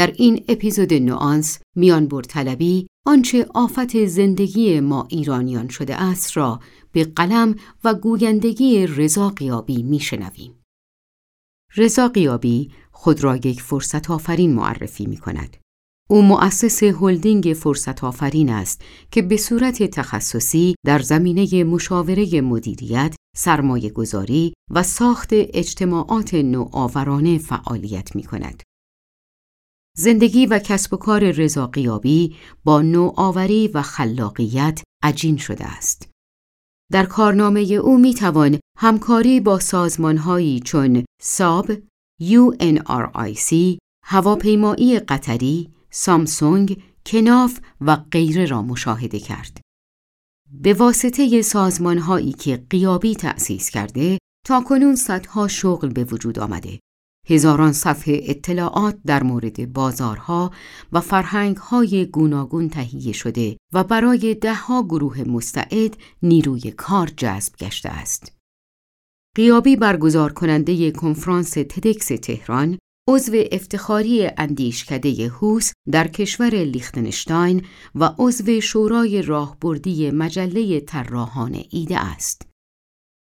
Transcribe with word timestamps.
در 0.00 0.12
این 0.16 0.44
اپیزود 0.48 0.94
نوانس 0.94 1.58
میان 1.76 2.08
طلبی 2.08 2.86
آنچه 3.06 3.46
آفت 3.54 4.06
زندگی 4.06 4.80
ما 4.80 5.06
ایرانیان 5.10 5.68
شده 5.68 6.02
است 6.02 6.36
را 6.36 6.60
به 6.92 7.04
قلم 7.04 7.54
و 7.84 7.94
گویندگی 7.94 8.86
رضا 8.86 9.28
قیابی 9.28 9.82
میشنویم. 9.82 10.64
رضا 11.76 12.08
قیابی 12.08 12.70
خود 12.92 13.24
را 13.24 13.36
یک 13.36 13.62
فرصت 13.62 14.10
آفرین 14.10 14.54
معرفی 14.54 15.06
می 15.06 15.16
کند. 15.16 15.56
او 16.10 16.22
مؤسس 16.22 16.82
هلدینگ 16.82 17.56
فرصت 17.60 18.04
آفرین 18.04 18.50
است 18.50 18.82
که 19.10 19.22
به 19.22 19.36
صورت 19.36 19.82
تخصصی 19.82 20.74
در 20.86 20.98
زمینه 20.98 21.64
مشاوره 21.64 22.40
مدیریت، 22.40 23.16
سرمایه 23.36 23.90
گذاری 23.90 24.52
و 24.70 24.82
ساخت 24.82 25.28
اجتماعات 25.32 26.34
نوآورانه 26.34 27.38
فعالیت 27.38 28.16
می 28.16 28.22
کند. 28.22 28.62
زندگی 29.96 30.46
و 30.46 30.58
کسب 30.58 30.94
و 30.94 30.96
کار 30.96 31.30
رضا 31.30 31.66
قیابی 31.66 32.36
با 32.64 32.82
نوآوری 32.82 33.68
و 33.68 33.82
خلاقیت 33.82 34.82
عجین 35.02 35.36
شده 35.36 35.66
است. 35.66 36.10
در 36.92 37.06
کارنامه 37.06 37.60
او 37.60 37.98
می 37.98 38.14
توان 38.14 38.58
همکاری 38.78 39.40
با 39.40 39.58
سازمانهایی 39.58 40.60
چون 40.60 41.04
ساب، 41.22 41.72
UNRIC، 42.22 43.78
هواپیمایی 44.04 44.98
قطری، 44.98 45.70
سامسونگ، 45.90 46.82
کناف 47.06 47.60
و 47.80 47.96
غیره 47.96 48.46
را 48.46 48.62
مشاهده 48.62 49.18
کرد. 49.18 49.60
به 50.52 50.74
واسطه 50.74 51.42
سازمانهایی 51.42 52.32
که 52.32 52.64
قیابی 52.70 53.14
تأسیس 53.14 53.70
کرده 53.70 54.18
تا 54.46 54.60
کنون 54.60 54.96
صدها 54.96 55.48
شغل 55.48 55.88
به 55.88 56.04
وجود 56.04 56.38
آمده. 56.38 56.80
هزاران 57.28 57.72
صفحه 57.72 58.20
اطلاعات 58.22 58.98
در 59.06 59.22
مورد 59.22 59.72
بازارها 59.72 60.50
و 60.92 61.00
فرهنگهای 61.00 62.06
گوناگون 62.06 62.68
تهیه 62.68 63.12
شده 63.12 63.56
و 63.72 63.84
برای 63.84 64.34
دهها 64.34 64.82
گروه 64.82 65.22
مستعد 65.22 65.96
نیروی 66.22 66.70
کار 66.70 67.10
جذب 67.16 67.56
گشته 67.56 67.88
است. 67.88 68.32
قیابی 69.36 69.76
برگزار 69.76 70.32
کننده 70.32 70.90
کنفرانس 70.90 71.50
تدکس 71.50 72.06
تهران 72.06 72.78
عضو 73.08 73.32
افتخاری 73.52 74.28
اندیشکده 74.36 75.28
هوس 75.28 75.72
در 75.90 76.08
کشور 76.08 76.54
لیختنشتاین 76.54 77.64
و 77.94 78.10
عضو 78.18 78.60
شورای 78.60 79.22
راهبردی 79.22 80.10
مجله 80.10 80.80
طراحان 80.80 81.62
ایده 81.70 81.98
است. 81.98 82.49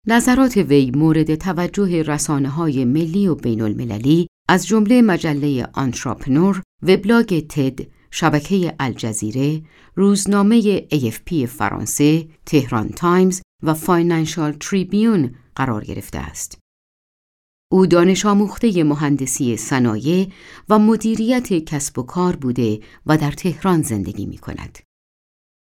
نظرات 0.06 0.56
وی 0.56 0.90
مورد 0.90 1.34
توجه 1.34 2.02
رسانه 2.02 2.48
های 2.48 2.84
ملی 2.84 3.28
و 3.28 3.34
بین 3.34 3.60
المللی 3.60 4.26
از 4.48 4.66
جمله 4.66 5.02
مجله 5.02 5.68
Entrepreneur، 5.72 6.62
وبلاگ 6.82 7.46
TED، 7.48 7.78
شبکه 8.10 8.74
الجزیره، 8.80 9.62
روزنامه 9.94 10.80
AFP 10.80 11.44
فرانسه، 11.44 12.28
تهران 12.46 12.88
تایمز 12.88 13.40
و 13.62 13.74
فاینانشال 13.74 14.52
تریبیون 14.52 15.34
قرار 15.56 15.84
گرفته 15.84 16.18
است. 16.18 16.58
او 17.72 17.86
دانش 17.86 18.26
آموخته 18.26 18.84
مهندسی 18.84 19.56
صنایع 19.56 20.28
و 20.68 20.78
مدیریت 20.78 21.52
کسب 21.52 21.98
و 21.98 22.02
کار 22.02 22.36
بوده 22.36 22.80
و 23.06 23.16
در 23.16 23.32
تهران 23.32 23.82
زندگی 23.82 24.26
می 24.26 24.38
کند. 24.38 24.78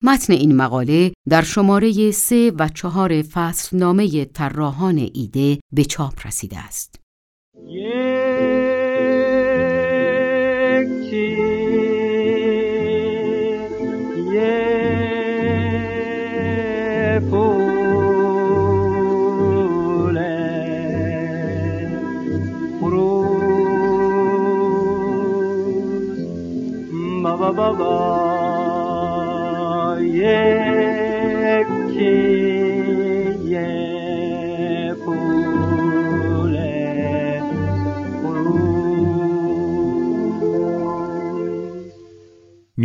متن 0.07 0.33
این 0.33 0.57
مقاله 0.57 1.13
در 1.29 1.42
شماره 1.42 2.11
سه 2.11 2.53
و 2.58 2.69
چهار 2.69 3.23
فصل 3.23 3.77
نامه 3.77 4.25
طراحان 4.25 5.11
ایده 5.14 5.58
به 5.73 5.85
چاپ 5.85 6.27
رسیده 6.27 6.58
است. 6.58 7.01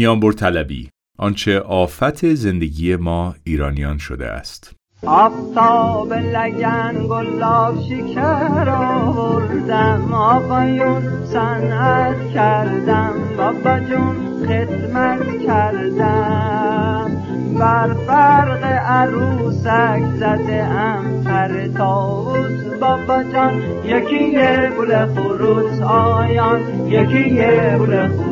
میانبر 0.02 0.32
طلبی 0.32 0.90
آنچه 1.20 1.60
آفت 1.60 2.34
زندگی 2.34 2.96
ما 2.96 3.36
ایرانیان 3.44 3.98
شده 3.98 4.26
است. 4.28 4.76
آفتاب 5.06 6.14
لگن 6.14 6.94
گلاب 7.10 7.76
شکر 7.82 8.70
آوردم 8.70 10.14
آقایون 10.14 11.26
صنعت 11.26 12.34
کردم 12.34 13.14
بابا 13.38 13.80
جون 13.80 14.16
خدمت 14.48 15.46
کردم. 15.46 17.12
بر 17.60 17.94
فرق 17.94 18.64
عروسک 18.66 20.02
زده 20.20 20.64
ام 20.64 21.24
پر 21.24 21.68
تاوز 21.78 22.80
بابا 22.82 23.24
جان 23.24 23.62
یکی 23.86 24.24
یه 24.24 24.72
بول 24.78 25.06
خروس 25.06 25.82
آیان 25.82 26.88
یکی 26.88 27.30
یه 27.30 27.76
بول 27.78 28.08
خروس. 28.08 28.31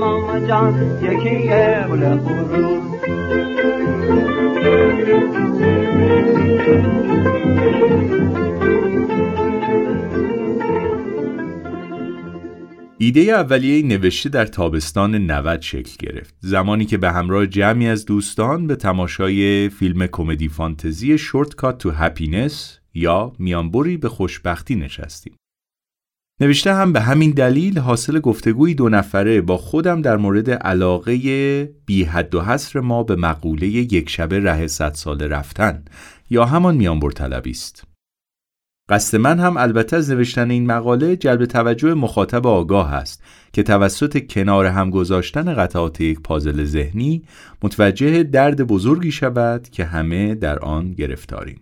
ماما 0.00 0.40
جان 0.46 0.98
یکی 1.02 1.50
بول 1.88 2.18
خروس 2.18 2.96
ایده 12.98 13.20
اولیه 13.20 13.86
نوشته 13.86 14.28
در 14.28 14.46
تابستان 14.46 15.14
90 15.14 15.60
شکل 15.60 16.06
گرفت. 16.06 16.34
زمانی 16.40 16.84
که 16.84 16.98
به 16.98 17.10
همراه 17.10 17.46
جمعی 17.46 17.88
از 17.88 18.04
دوستان 18.04 18.66
به 18.66 18.76
تماشای 18.76 19.68
فیلم 19.68 20.06
کمدی 20.06 20.48
فانتزی 20.48 21.18
شورت 21.18 21.54
کات 21.54 21.78
تو 21.78 21.90
هپینس 21.90 22.78
یا 22.94 23.32
میانبری 23.38 23.96
به 23.96 24.08
خوشبختی 24.08 24.74
نشستیم. 24.74 25.36
نوشته 26.40 26.74
هم 26.74 26.92
به 26.92 27.00
همین 27.00 27.30
دلیل 27.30 27.78
حاصل 27.78 28.20
گفتگوی 28.20 28.74
دو 28.74 28.88
نفره 28.88 29.40
با 29.40 29.56
خودم 29.56 30.02
در 30.02 30.16
مورد 30.16 30.50
علاقه 30.50 31.64
بی 31.86 32.04
حد 32.04 32.34
و 32.34 32.40
حصر 32.40 32.80
ما 32.80 33.02
به 33.02 33.16
مقوله 33.16 33.66
یک 33.66 34.10
شبه 34.10 34.40
ره 34.40 34.66
صد 34.66 34.94
سال 34.94 35.22
رفتن 35.22 35.84
یا 36.30 36.44
همان 36.44 36.76
میانبر 36.76 37.10
طلبی 37.10 37.50
است. 37.50 37.84
قصد 38.88 39.18
من 39.18 39.38
هم 39.38 39.56
البته 39.56 39.96
از 39.96 40.10
نوشتن 40.10 40.50
این 40.50 40.66
مقاله 40.66 41.16
جلب 41.16 41.44
توجه 41.44 41.94
مخاطب 41.94 42.46
آگاه 42.46 42.94
است 42.94 43.22
که 43.52 43.62
توسط 43.62 44.26
کنار 44.26 44.66
هم 44.66 44.90
گذاشتن 44.90 45.54
قطعات 45.54 46.00
یک 46.00 46.20
پازل 46.20 46.64
ذهنی 46.64 47.22
متوجه 47.62 48.22
درد 48.22 48.62
بزرگی 48.62 49.12
شود 49.12 49.68
که 49.68 49.84
همه 49.84 50.34
در 50.34 50.58
آن 50.58 50.92
گرفتاریم. 50.92 51.60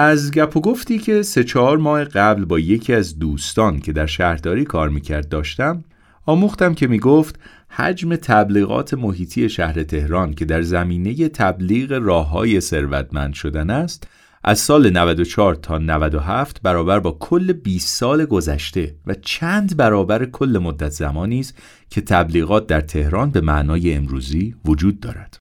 از 0.00 0.30
گپ 0.30 0.56
و 0.56 0.60
گفتی 0.60 0.98
که 0.98 1.22
سه 1.22 1.44
چهار 1.44 1.78
ماه 1.78 2.04
قبل 2.04 2.44
با 2.44 2.58
یکی 2.58 2.94
از 2.94 3.18
دوستان 3.18 3.78
که 3.78 3.92
در 3.92 4.06
شهرداری 4.06 4.64
کار 4.64 4.88
می‌کرد 4.88 5.28
داشتم 5.28 5.84
آموختم 6.26 6.74
که 6.74 6.86
می‌گفت 6.86 7.40
حجم 7.68 8.16
تبلیغات 8.16 8.94
محیطی 8.94 9.48
شهر 9.48 9.82
تهران 9.82 10.34
که 10.34 10.44
در 10.44 10.62
زمینه 10.62 11.28
تبلیغ 11.28 11.92
راه 12.02 12.30
های 12.30 12.60
ثروتمند 12.60 13.34
شدن 13.34 13.70
است 13.70 14.08
از 14.44 14.58
سال 14.58 14.90
94 14.90 15.54
تا 15.54 15.78
97 15.78 16.62
برابر 16.62 17.00
با 17.00 17.16
کل 17.20 17.52
20 17.52 17.96
سال 17.96 18.24
گذشته 18.24 18.94
و 19.06 19.14
چند 19.14 19.76
برابر 19.76 20.24
کل 20.24 20.58
مدت 20.62 20.90
زمانی 20.90 21.40
است 21.40 21.54
که 21.90 22.00
تبلیغات 22.00 22.66
در 22.66 22.80
تهران 22.80 23.30
به 23.30 23.40
معنای 23.40 23.94
امروزی 23.94 24.54
وجود 24.64 25.00
دارد. 25.00 25.37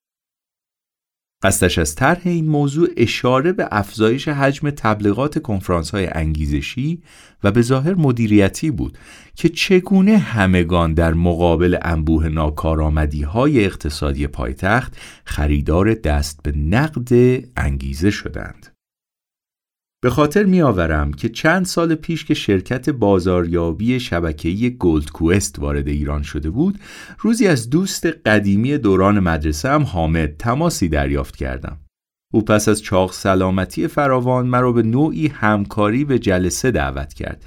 قصدش 1.44 1.78
از 1.78 1.96
طرح 1.96 2.22
این 2.24 2.46
موضوع 2.46 2.88
اشاره 2.98 3.52
به 3.54 3.68
افزایش 3.72 4.28
حجم 4.28 4.70
تبلیغات 4.70 5.42
کنفرانس 5.42 5.92
های 5.92 6.08
انگیزشی 6.12 7.02
و 7.44 7.52
به 7.52 7.62
ظاهر 7.62 7.94
مدیریتی 7.94 8.72
بود 8.72 8.98
که 9.36 9.50
چگونه 9.50 10.18
همگان 10.18 10.94
در 10.94 11.14
مقابل 11.14 11.78
انبوه 11.82 12.30
ناکارآمدی 12.30 13.22
های 13.22 13.66
اقتصادی 13.66 14.28
پایتخت 14.28 14.98
خریدار 15.26 15.94
دست 15.94 16.44
به 16.44 16.52
نقد 16.52 17.44
انگیزه 17.58 18.12
شدند. 18.12 18.77
به 20.02 20.10
خاطر 20.10 20.44
میآورم 20.44 21.14
که 21.14 21.30
چند 21.30 21.66
سال 21.66 21.96
پیش 21.96 22.26
که 22.26 22.34
شرکت 22.34 22.90
بازاریابی 22.90 24.00
شبکه‌ای 24.00 24.78
گلد 24.78 25.12
کوست 25.12 25.60
وارد 25.60 25.88
ایران 25.88 26.22
شده 26.22 26.50
بود 26.50 26.80
روزی 27.20 27.48
از 27.48 27.70
دوست 27.70 28.06
قدیمی 28.06 28.78
دوران 28.78 29.20
مدرسه 29.20 29.70
هم 29.70 29.84
حامد 29.84 30.38
تماسی 30.38 30.90
دریافت 30.90 31.36
کردم. 31.36 31.78
او 32.34 32.42
پس 32.42 32.70
از 32.70 32.82
چاق 32.82 33.14
سلامتی 33.14 33.88
فراوان 33.88 34.48
مرا 34.48 34.72
به 34.72 34.84
نوعی 34.84 35.28
همکاری 35.28 36.06
به 36.06 36.20
جلسه 36.20 36.72
دعوت 36.72 37.14
کرد 37.14 37.46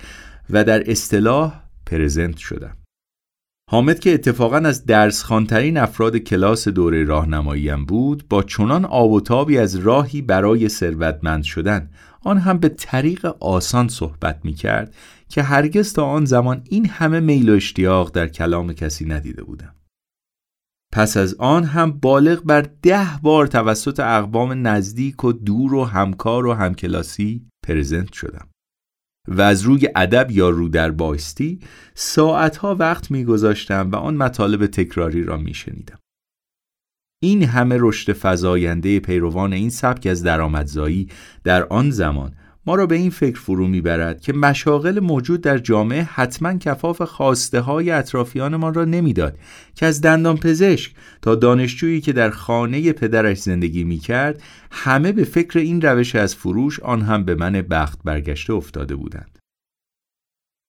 و 0.50 0.64
در 0.64 0.90
اصطلاح 0.90 1.62
پرزنت 1.86 2.36
شدم. 2.36 2.76
حامد 3.70 3.98
که 3.98 4.14
اتفاقا 4.14 4.56
از 4.56 4.84
درس 4.84 5.22
خانترین 5.22 5.76
افراد 5.76 6.16
کلاس 6.16 6.68
دوره 6.68 7.04
راهنماییم 7.04 7.84
بود 7.84 8.28
با 8.28 8.42
چنان 8.42 8.84
آب 8.84 9.12
و 9.12 9.20
تابی 9.20 9.58
از 9.58 9.76
راهی 9.76 10.22
برای 10.22 10.68
ثروتمند 10.68 11.42
شدن 11.42 11.90
آن 12.20 12.38
هم 12.38 12.58
به 12.58 12.68
طریق 12.68 13.26
آسان 13.40 13.88
صحبت 13.88 14.40
می 14.44 14.54
کرد 14.54 14.94
که 15.28 15.42
هرگز 15.42 15.92
تا 15.92 16.04
آن 16.04 16.24
زمان 16.24 16.62
این 16.64 16.86
همه 16.86 17.20
میل 17.20 17.50
و 17.50 17.54
اشتیاق 17.54 18.10
در 18.10 18.28
کلام 18.28 18.72
کسی 18.72 19.04
ندیده 19.04 19.44
بودم. 19.44 19.74
پس 20.92 21.16
از 21.16 21.34
آن 21.34 21.64
هم 21.64 21.92
بالغ 21.92 22.42
بر 22.42 22.66
ده 22.82 23.08
بار 23.22 23.46
توسط 23.46 24.00
اقوام 24.00 24.66
نزدیک 24.66 25.24
و 25.24 25.32
دور 25.32 25.74
و 25.74 25.84
همکار 25.84 26.46
و 26.46 26.54
همکلاسی 26.54 27.46
پرزنت 27.66 28.12
شدم 28.12 28.48
و 29.28 29.40
از 29.40 29.62
روی 29.62 29.88
ادب 29.96 30.30
یا 30.30 30.50
رو 30.50 30.68
در 30.68 30.90
بایستی 30.90 31.60
ساعتها 31.94 32.74
وقت 32.74 33.10
میگذاشتم 33.10 33.90
و 33.90 33.96
آن 33.96 34.16
مطالب 34.16 34.66
تکراری 34.66 35.22
را 35.22 35.36
میشنیدم. 35.36 35.98
این 37.22 37.42
همه 37.42 37.76
رشد 37.78 38.16
فزاینده 38.20 39.00
پیروان 39.00 39.52
این 39.52 39.70
سبک 39.70 40.06
از 40.06 40.22
درآمدزایی 40.22 41.08
در 41.44 41.64
آن 41.64 41.90
زمان 41.90 42.32
ما 42.66 42.74
را 42.74 42.86
به 42.86 42.94
این 42.94 43.10
فکر 43.10 43.40
فرو 43.40 43.66
می‌برد 43.66 44.20
که 44.20 44.32
مشاغل 44.32 45.00
موجود 45.00 45.40
در 45.40 45.58
جامعه 45.58 46.02
حتما 46.02 46.58
کفاف 46.58 47.02
خواسته 47.02 47.60
های 47.60 47.90
اطرافیانمان 47.90 48.74
را 48.74 48.84
نمی‌داد 48.84 49.38
که 49.74 49.86
از 49.86 50.00
دندان 50.00 50.36
پزشک 50.36 50.94
تا 51.22 51.34
دانشجویی 51.34 52.00
که 52.00 52.12
در 52.12 52.30
خانه 52.30 52.92
پدرش 52.92 53.38
زندگی 53.38 53.84
می 53.84 53.98
کرد 53.98 54.42
همه 54.70 55.12
به 55.12 55.24
فکر 55.24 55.58
این 55.58 55.80
روش 55.80 56.14
از 56.14 56.34
فروش 56.34 56.80
آن 56.80 57.02
هم 57.02 57.24
به 57.24 57.34
من 57.34 57.52
بخت 57.52 57.98
برگشته 58.04 58.52
افتاده 58.52 58.96
بودند. 58.96 59.39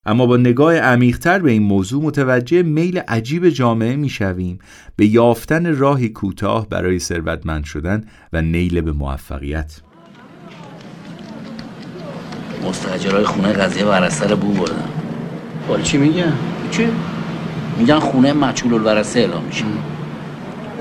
اما 0.06 0.26
با 0.26 0.36
نگاه 0.36 0.76
عمیقتر 0.76 1.38
به 1.38 1.50
این 1.50 1.62
موضوع 1.62 2.02
متوجه 2.04 2.62
میل 2.62 2.98
عجیب 2.98 3.48
جامعه 3.48 3.96
می‌شویم. 3.96 4.58
به 4.96 5.06
یافتن 5.06 5.76
راهی 5.76 6.08
کوتاه 6.08 6.68
برای 6.68 6.98
ثروتمند 6.98 7.64
شدن 7.64 8.04
و 8.32 8.42
نیل 8.42 8.80
به 8.80 8.92
موفقیت. 8.92 9.80
مستجرهای 12.68 13.24
خونه 13.24 13.52
قضیه 13.52 13.84
بر 13.84 14.04
اثر 14.04 14.34
بو 14.34 14.52
بردن. 14.52 14.88
حال 15.68 15.82
چی 15.82 15.98
میگن؟ 15.98 16.32
چی؟ 16.70 16.88
میگن 17.78 17.98
خونه 17.98 18.32
مچول 18.32 18.74
الورثه 18.74 19.20
اعلام 19.20 19.44
میشه. 19.44 19.64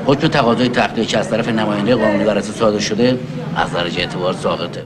حکم 0.05 0.27
تقاضای 0.27 0.69
تخته 0.69 1.05
که 1.05 1.17
از 1.17 1.29
طرف 1.29 1.49
نماینده 1.49 1.95
قانونی 1.95 2.23
ورثه 2.23 2.53
صادر 2.53 2.79
شده 2.79 3.19
از 3.55 3.73
درجه 3.73 3.99
اعتبار 3.99 4.33
ساقطه. 4.33 4.85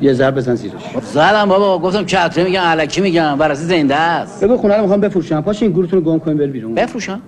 یه 0.00 0.12
ضرب 0.12 0.34
بزن 0.34 0.54
زیرش. 0.54 0.72
زدم 1.12 1.48
بابا 1.48 1.78
گفتم 1.78 2.04
کتره 2.04 2.44
میگن 2.44 2.60
علکی 2.60 3.00
میگن 3.00 3.32
ورثه 3.38 3.64
زنده 3.64 3.94
است. 3.96 4.44
بگو 4.44 4.56
خونه 4.56 4.76
رو 4.76 4.82
می‌خوام 4.82 5.00
بفروشم. 5.00 5.40
پاش 5.40 5.62
این 5.62 5.72
گورتون 5.72 5.98
رو 5.98 6.04
گم 6.04 6.18
کنیم 6.18 6.36
بر 6.36 6.46
بیرون. 6.46 6.74
بفروشم. 6.74 7.20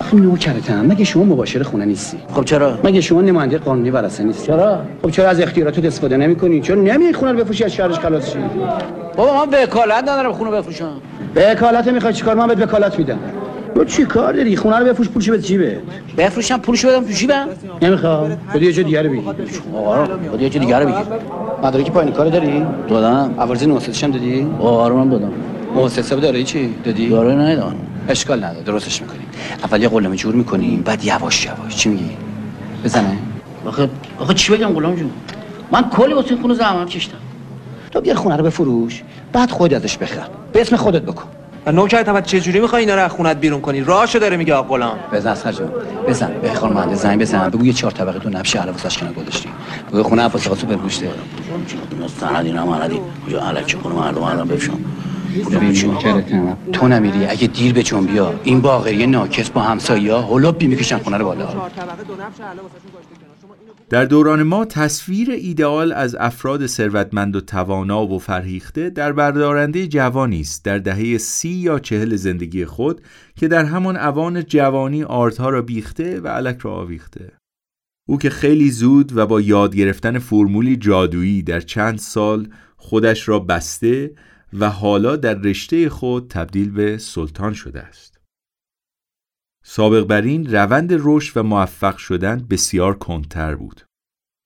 آخه 0.00 0.16
نوکرتم 0.16 0.86
مگه 0.86 1.04
شما 1.04 1.24
مباشر 1.24 1.62
خونه 1.62 1.84
نیستی؟ 1.84 2.18
خب 2.34 2.44
چرا؟ 2.44 2.78
مگه 2.84 3.00
شما 3.00 3.20
نماینده 3.20 3.58
قانونی 3.58 3.90
ورثه 3.90 4.22
نیستی؟ 4.22 4.46
چرا؟ 4.46 4.78
خب 5.02 5.10
چرا 5.10 5.28
از 5.28 5.40
اختیاراتت 5.40 5.84
استفاده 5.84 6.16
نمی‌کنی؟ 6.16 6.60
چرا 6.60 6.76
نمیای 6.76 7.12
خونه 7.12 7.32
رو 7.32 7.38
بفروشی 7.38 7.64
از 7.64 7.72
شهرش 7.72 7.98
خلاص 7.98 8.32
شی؟ 8.32 8.38
بابا 9.16 9.46
من 9.46 9.62
وکالت 9.62 10.02
ندارم 10.02 10.32
خونه 10.32 10.50
بفروشم. 10.50 10.92
وکالت 11.36 11.88
می‌خوای 11.88 12.14
چیکار؟ 12.14 12.34
من 12.34 12.46
بهت 12.46 12.62
وکالت 12.62 12.98
میدم. 12.98 13.18
تو 13.78 13.84
چی 13.84 14.04
کار 14.04 14.32
داری؟ 14.32 14.56
خونه 14.56 14.76
رو 14.78 14.84
بفروش 14.84 15.08
پولشو 15.08 15.32
به 15.32 15.42
جیبت 15.42 15.76
بفروشم 16.16 16.58
پولشو 16.58 16.88
بدم 16.88 17.04
تو 17.04 17.12
جیبم 17.12 17.48
نمی‌خوام. 17.82 18.38
خودی 18.52 18.66
یه 18.66 18.72
جا 18.72 18.82
دیگه 18.82 19.02
رو 19.02 19.10
بگیر. 19.10 19.24
آقا 19.74 20.06
خود 20.30 20.42
یه 20.42 20.50
چه 20.50 20.58
دیگه 20.58 20.78
رو 20.78 20.86
بگیر. 20.86 21.04
مدارک 21.62 21.90
پایین 21.90 22.12
کار 22.12 22.28
داری؟ 22.28 22.66
دادم. 22.88 23.34
عوارض 23.38 23.62
نوستش 23.62 24.04
هم 24.04 24.10
دادی؟ 24.10 24.46
آقا 24.60 24.88
من 24.88 25.08
دادم. 25.08 25.32
محاسبه 25.74 26.20
داره 26.20 26.42
چی؟ 26.42 26.74
دادی؟ 26.84 27.08
داره 27.08 27.34
ندادم. 27.34 27.74
اشکال 28.08 28.44
نداره 28.44 28.64
درستش 28.64 29.02
می‌کنیم. 29.02 29.26
اول 29.64 29.82
یه 29.82 29.88
قلمه 29.88 30.16
جور 30.16 30.34
می‌کنیم 30.34 30.82
بعد 30.82 31.04
یواش 31.04 31.46
یواش. 31.46 31.76
چی 31.76 31.88
میگی؟ 31.88 32.10
بزنه. 32.84 33.18
آخه 33.66 33.88
آخه 34.18 34.34
چی 34.34 34.52
بگم 34.52 34.68
غلام 34.68 34.94
جون؟ 34.94 35.10
من 35.72 35.90
کلی 35.90 36.14
واسه 36.14 36.36
خونه 36.36 36.54
زحمت 36.54 36.88
کشیدم 36.88 37.18
تو 37.90 38.00
بیا 38.00 38.14
خونه 38.14 38.36
رو 38.36 38.44
بفروش 38.44 39.02
بعد 39.32 39.50
خودت 39.50 39.76
ازش 39.76 39.98
بخر. 39.98 40.28
به 40.52 40.60
اسم 40.60 40.76
خودت 40.76 41.02
بکن. 41.02 41.24
و 41.68 41.72
نوکر 41.72 42.02
تبت 42.02 42.26
چه 42.26 42.40
جوری 42.40 42.60
می‌خوای 42.60 42.82
اینا 42.82 42.94
رو 42.94 43.02
از 43.02 43.10
خونت 43.10 43.36
بیرون 43.36 43.60
کنی؟ 43.60 43.80
راهشو 43.80 44.18
داره 44.18 44.36
میگه 44.36 44.54
آقا 44.54 44.68
غلام 44.68 44.98
بزن 45.12 45.30
اصغر 45.30 45.52
جان 45.52 45.72
بزن. 46.08 46.32
به 46.42 46.54
خانم 46.54 46.74
مهنده 46.74 46.94
زنگ 46.94 47.20
بزن. 47.20 47.48
بگو 47.48 47.66
یه 47.66 47.72
چهار 47.72 47.92
طبقه 47.92 48.18
تو 48.18 48.28
نبشه 48.28 48.58
علاوه 48.58 48.82
واسش 48.82 48.98
کنه 48.98 49.12
گذاشتی. 49.12 49.48
بگو 49.92 50.02
خونه 50.02 50.22
عباس 50.22 50.46
آقا 50.46 50.56
سوپر 50.56 50.74
گوشته. 50.74 51.08
سندی 52.20 52.52
نه 52.52 52.64
مندی 52.64 53.00
کجا 53.26 53.40
علکی 53.40 53.76
خونه 53.76 53.94
مردم؟ 53.94 54.22
الان 54.22 54.48
بفشم 54.48 54.78
تو 56.72 56.88
نمیری. 56.88 57.26
اگه 57.26 57.46
دیر 57.46 57.72
به 57.72 57.82
چون 57.82 58.06
بیا. 58.06 58.34
این 58.44 58.60
باقری 58.60 59.06
ناکس 59.06 59.50
با 59.50 59.60
همسایه 59.60 60.14
ها 60.14 60.22
هلوبی 60.22 60.66
می‌کشن 60.66 60.98
خونه 60.98 61.16
رو 61.16 61.24
بالا. 61.24 61.46
در 63.90 64.04
دوران 64.04 64.42
ما 64.42 64.64
تصویر 64.64 65.30
ایدئال 65.30 65.92
از 65.92 66.14
افراد 66.14 66.66
ثروتمند 66.66 67.36
و 67.36 67.40
توانا 67.40 68.06
و 68.06 68.18
فرهیخته 68.18 68.90
در 68.90 69.12
بردارنده 69.12 69.86
جوانی 69.86 70.40
است 70.40 70.64
در 70.64 70.78
دهه 70.78 71.18
سی 71.18 71.48
یا 71.48 71.78
چهل 71.78 72.16
زندگی 72.16 72.64
خود 72.64 73.00
که 73.36 73.48
در 73.48 73.64
همان 73.64 73.96
اوان 73.96 74.44
جوانی 74.44 75.02
آرتها 75.02 75.50
را 75.50 75.62
بیخته 75.62 76.20
و 76.20 76.28
علک 76.28 76.58
را 76.58 76.72
آویخته. 76.72 77.32
او 78.08 78.18
که 78.18 78.30
خیلی 78.30 78.70
زود 78.70 79.16
و 79.16 79.26
با 79.26 79.40
یاد 79.40 79.76
گرفتن 79.76 80.18
فرمولی 80.18 80.76
جادویی 80.76 81.42
در 81.42 81.60
چند 81.60 81.98
سال 81.98 82.48
خودش 82.76 83.28
را 83.28 83.38
بسته 83.38 84.14
و 84.52 84.70
حالا 84.70 85.16
در 85.16 85.34
رشته 85.34 85.88
خود 85.88 86.28
تبدیل 86.28 86.70
به 86.70 86.98
سلطان 86.98 87.52
شده 87.52 87.80
است. 87.80 88.18
سابق 89.64 90.06
بر 90.06 90.22
این 90.22 90.54
روند 90.54 90.90
رشد 90.92 91.36
و 91.36 91.42
موفق 91.42 91.96
شدن 91.96 92.46
بسیار 92.50 92.98
کندتر 92.98 93.54
بود. 93.54 93.87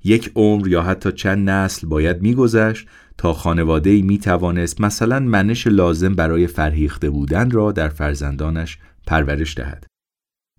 یک 0.05 0.33
عمر 0.35 0.69
یا 0.69 0.83
حتی 0.83 1.13
چند 1.13 1.51
نسل 1.51 1.87
باید 1.87 2.23
میگذشت 2.23 2.87
تا 3.19 3.33
خانواده 3.33 4.03
می 4.03 4.19
توانست 4.19 4.81
مثلا 4.81 5.21
منش 5.21 5.67
لازم 5.67 6.15
برای 6.15 6.47
فرهیخته 6.47 7.11
بودن 7.11 7.51
را 7.51 7.73
در 7.73 7.89
فرزندانش 7.89 8.79
پرورش 9.07 9.57
دهد. 9.57 9.87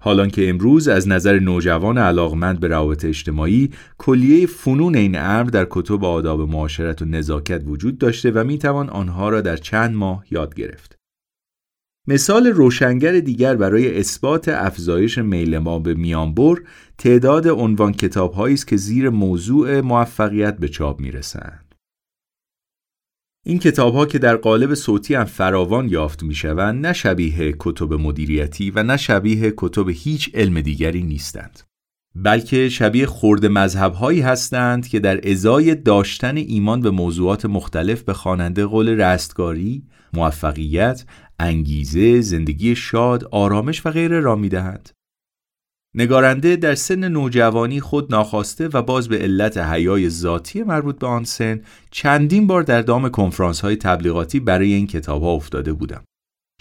حالان 0.01 0.29
که 0.29 0.49
امروز 0.49 0.87
از 0.87 1.07
نظر 1.07 1.39
نوجوان 1.39 1.97
علاقمند 1.97 2.59
به 2.59 2.67
روابط 2.67 3.05
اجتماعی 3.05 3.69
کلیه 3.97 4.47
فنون 4.47 4.95
این 4.95 5.17
امر 5.19 5.49
در 5.49 5.67
کتب 5.69 6.05
آداب 6.05 6.41
معاشرت 6.41 7.01
و 7.01 7.05
نزاکت 7.05 7.61
وجود 7.65 7.97
داشته 7.97 8.31
و 8.31 8.43
می 8.43 8.57
توان 8.57 8.89
آنها 8.89 9.29
را 9.29 9.41
در 9.41 9.57
چند 9.57 9.95
ماه 9.95 10.25
یاد 10.31 10.55
گرفت. 10.55 11.02
مثال 12.07 12.47
روشنگر 12.47 13.19
دیگر 13.19 13.55
برای 13.55 13.99
اثبات 13.99 14.47
افزایش 14.49 15.17
میل 15.17 15.57
ما 15.57 15.79
به 15.79 15.93
میانبر 15.93 16.55
تعداد 16.97 17.47
عنوان 17.47 17.91
کتابهایی 17.91 18.53
است 18.53 18.67
که 18.67 18.77
زیر 18.77 19.09
موضوع 19.09 19.81
موفقیت 19.81 20.57
به 20.57 20.67
چاپ 20.67 20.99
می‌رسند. 21.01 21.75
این 23.45 23.59
کتابها 23.59 24.05
که 24.05 24.19
در 24.19 24.35
قالب 24.35 24.73
صوتی 24.73 25.15
هم 25.15 25.23
فراوان 25.23 25.89
یافت 25.89 26.23
می‌شوند 26.23 26.85
نه 26.85 26.93
شبیه 26.93 27.55
کتب 27.59 27.93
مدیریتی 27.93 28.71
و 28.71 28.83
نه 28.83 28.97
شبیه 28.97 29.53
کتب 29.57 29.89
هیچ 29.89 30.31
علم 30.33 30.61
دیگری 30.61 31.03
نیستند. 31.03 31.59
بلکه 32.15 32.69
شبیه 32.69 33.05
خورد 33.05 33.45
مذهبهایی 33.45 34.21
هستند 34.21 34.87
که 34.87 34.99
در 34.99 35.29
ازای 35.29 35.75
داشتن 35.75 36.37
ایمان 36.37 36.81
به 36.81 36.91
موضوعات 36.91 37.45
مختلف 37.45 38.01
به 38.01 38.13
خواننده 38.13 38.65
قول 38.65 38.89
رستگاری، 38.89 39.83
موفقیت، 40.13 41.03
انگیزه، 41.39 42.21
زندگی 42.21 42.75
شاد، 42.75 43.23
آرامش 43.31 43.85
و 43.85 43.89
غیره 43.89 44.19
را 44.19 44.35
می‌دهند. 44.35 44.89
نگارنده 45.95 46.55
در 46.55 46.75
سن 46.75 47.07
نوجوانی 47.07 47.79
خود 47.79 48.11
ناخواسته 48.11 48.67
و 48.67 48.81
باز 48.81 49.09
به 49.09 49.17
علت 49.17 49.57
حیای 49.57 50.09
ذاتی 50.09 50.63
مربوط 50.63 50.99
به 50.99 51.07
آن 51.07 51.23
سن 51.23 51.61
چندین 51.91 52.47
بار 52.47 52.63
در 52.63 52.81
دام 52.81 53.09
کنفرانس 53.09 53.61
های 53.61 53.75
تبلیغاتی 53.75 54.39
برای 54.39 54.73
این 54.73 54.87
کتاب 54.87 55.21
ها 55.23 55.31
افتاده 55.31 55.73
بودم. 55.73 56.03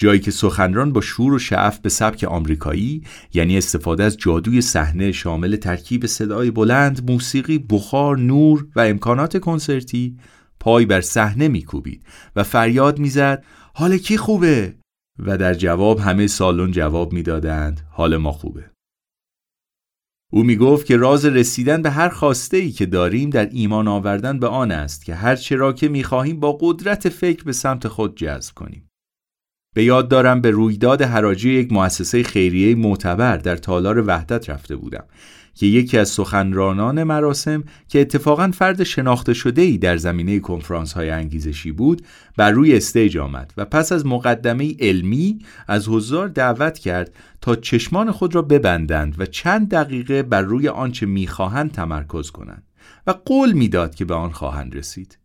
جایی 0.00 0.20
که 0.20 0.30
سخنران 0.30 0.92
با 0.92 1.00
شور 1.00 1.32
و 1.32 1.38
شعف 1.38 1.78
به 1.78 1.88
سبک 1.88 2.24
آمریکایی 2.24 3.02
یعنی 3.34 3.58
استفاده 3.58 4.04
از 4.04 4.16
جادوی 4.16 4.60
صحنه 4.60 5.12
شامل 5.12 5.56
ترکیب 5.56 6.06
صدای 6.06 6.50
بلند، 6.50 7.10
موسیقی، 7.10 7.58
بخار، 7.58 8.18
نور 8.18 8.66
و 8.76 8.80
امکانات 8.80 9.38
کنسرتی 9.38 10.16
پای 10.60 10.86
بر 10.86 11.00
صحنه 11.00 11.48
میکوبید 11.48 12.04
و 12.36 12.42
فریاد 12.42 12.98
می‌زد 12.98 13.44
حال 13.74 13.98
کی 13.98 14.16
خوبه؟ 14.16 14.74
و 15.18 15.38
در 15.38 15.54
جواب 15.54 15.98
همه 15.98 16.26
سالن 16.26 16.70
جواب 16.70 17.12
می‌دادند 17.12 17.80
حال 17.90 18.16
ما 18.16 18.32
خوبه. 18.32 18.70
او 20.32 20.42
می 20.42 20.56
گفت 20.56 20.86
که 20.86 20.96
راز 20.96 21.24
رسیدن 21.24 21.82
به 21.82 21.90
هر 21.90 22.08
خواسته 22.08 22.56
ای 22.56 22.70
که 22.70 22.86
داریم 22.86 23.30
در 23.30 23.48
ایمان 23.48 23.88
آوردن 23.88 24.38
به 24.38 24.46
آن 24.46 24.70
است 24.70 25.04
که 25.04 25.14
هر 25.14 25.36
چه 25.36 25.56
را 25.56 25.72
که 25.72 25.88
می 25.88 26.04
خواهیم 26.04 26.40
با 26.40 26.58
قدرت 26.60 27.08
فکر 27.08 27.44
به 27.44 27.52
سمت 27.52 27.88
خود 27.88 28.16
جذب 28.16 28.54
کنیم. 28.54 28.88
به 29.74 29.84
یاد 29.84 30.08
دارم 30.08 30.40
به 30.40 30.50
رویداد 30.50 31.02
حراجی 31.02 31.50
یک 31.52 31.72
مؤسسه 31.72 32.22
خیریه 32.22 32.74
معتبر 32.74 33.36
در 33.36 33.56
تالار 33.56 34.04
وحدت 34.06 34.50
رفته 34.50 34.76
بودم. 34.76 35.04
که 35.54 35.66
یکی 35.66 35.98
از 35.98 36.08
سخنرانان 36.08 37.02
مراسم 37.02 37.64
که 37.88 38.00
اتفاقا 38.00 38.50
فرد 38.50 38.82
شناخته 38.82 39.34
شده 39.34 39.62
ای 39.62 39.78
در 39.78 39.96
زمینه 39.96 40.38
کنفرانس 40.38 40.92
های 40.92 41.10
انگیزشی 41.10 41.72
بود 41.72 42.02
بر 42.36 42.50
روی 42.50 42.76
استیج 42.76 43.18
آمد 43.18 43.52
و 43.56 43.64
پس 43.64 43.92
از 43.92 44.06
مقدمه 44.06 44.76
علمی 44.80 45.38
از 45.68 45.88
حضار 45.88 46.28
دعوت 46.28 46.78
کرد 46.78 47.14
تا 47.40 47.56
چشمان 47.56 48.10
خود 48.10 48.34
را 48.34 48.42
ببندند 48.42 49.20
و 49.20 49.26
چند 49.26 49.68
دقیقه 49.68 50.22
بر 50.22 50.42
روی 50.42 50.68
آنچه 50.68 51.06
می‌خواهند 51.06 51.72
تمرکز 51.72 52.30
کنند 52.30 52.66
و 53.06 53.10
قول 53.10 53.52
می‌داد 53.52 53.94
که 53.94 54.04
به 54.04 54.14
آن 54.14 54.30
خواهند 54.30 54.76
رسید. 54.76 55.18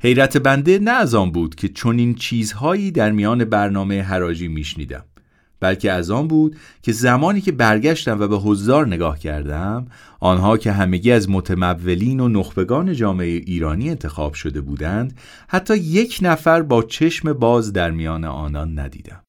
حیرت 0.00 0.36
بنده 0.36 0.78
نه 0.78 0.90
از 0.90 1.14
آن 1.14 1.30
بود 1.30 1.54
که 1.54 1.68
چنین 1.68 2.14
چیزهایی 2.14 2.90
در 2.90 3.10
میان 3.10 3.44
برنامه 3.44 4.02
حراجی 4.02 4.48
میشنیدم. 4.48 5.04
بلکه 5.60 5.92
از 5.92 6.10
آن 6.10 6.28
بود 6.28 6.56
که 6.82 6.92
زمانی 6.92 7.40
که 7.40 7.52
برگشتم 7.52 8.20
و 8.20 8.28
به 8.28 8.36
حضار 8.36 8.86
نگاه 8.86 9.18
کردم 9.18 9.86
آنها 10.20 10.56
که 10.56 10.72
همگی 10.72 11.12
از 11.12 11.30
متمولین 11.30 12.20
و 12.20 12.28
نخبگان 12.28 12.94
جامعه 12.94 13.26
ایرانی 13.26 13.90
انتخاب 13.90 14.34
شده 14.34 14.60
بودند 14.60 15.18
حتی 15.48 15.76
یک 15.76 16.18
نفر 16.22 16.62
با 16.62 16.82
چشم 16.82 17.32
باز 17.32 17.72
در 17.72 17.90
میان 17.90 18.24
آنان 18.24 18.78
ندیدم. 18.78 19.22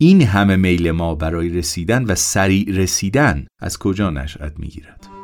این 0.00 0.22
همه 0.22 0.56
میل 0.56 0.90
ما 0.90 1.14
برای 1.14 1.48
رسیدن 1.48 2.04
و 2.04 2.14
سریع 2.14 2.76
رسیدن 2.76 3.46
از 3.60 3.78
کجا 3.78 4.10
نشأت 4.10 4.52
می‌گیرد؟ 4.58 5.21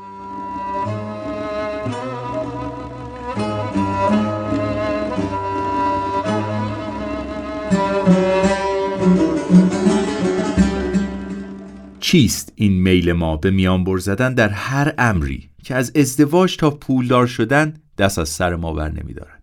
چیست 12.10 12.52
این 12.56 12.72
میل 12.82 13.12
ما 13.12 13.36
به 13.36 13.50
میانبر 13.50 13.98
زدن 13.98 14.34
در 14.34 14.48
هر 14.48 14.94
امری 14.98 15.50
که 15.64 15.74
از 15.74 15.92
ازدواج 15.96 16.56
تا 16.56 16.70
پولدار 16.70 17.26
شدن 17.26 17.74
دست 17.98 18.18
از 18.18 18.28
سر 18.28 18.56
ما 18.56 18.72
بر 18.72 18.90
نمیدارد؟ 18.90 19.37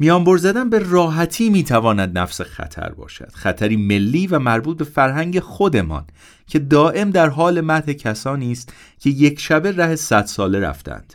میانبر 0.00 0.36
زدن 0.36 0.70
به 0.70 0.78
راحتی 0.78 1.50
می‌تواند 1.50 2.18
نفس 2.18 2.40
خطر 2.40 2.88
باشد 2.88 3.32
خطری 3.32 3.76
ملی 3.76 4.26
و 4.26 4.38
مربوط 4.38 4.78
به 4.78 4.84
فرهنگ 4.84 5.40
خودمان 5.40 6.06
که 6.46 6.58
دائم 6.58 7.10
در 7.10 7.28
حال 7.28 7.60
مدح 7.60 7.92
کسانی 7.92 8.52
است 8.52 8.72
که 8.98 9.10
یک 9.10 9.40
شبه 9.40 9.72
ره 9.72 9.96
صد 9.96 10.24
ساله 10.24 10.60
رفتند 10.60 11.14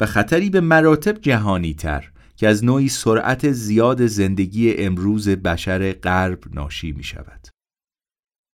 و 0.00 0.06
خطری 0.06 0.50
به 0.50 0.60
مراتب 0.60 1.18
جهانی 1.20 1.74
تر 1.74 2.10
که 2.36 2.48
از 2.48 2.64
نوعی 2.64 2.88
سرعت 2.88 3.52
زیاد 3.52 4.06
زندگی 4.06 4.74
امروز 4.74 5.28
بشر 5.28 5.92
غرب 5.92 6.38
ناشی 6.54 6.92
می 6.92 7.04
شود. 7.04 7.55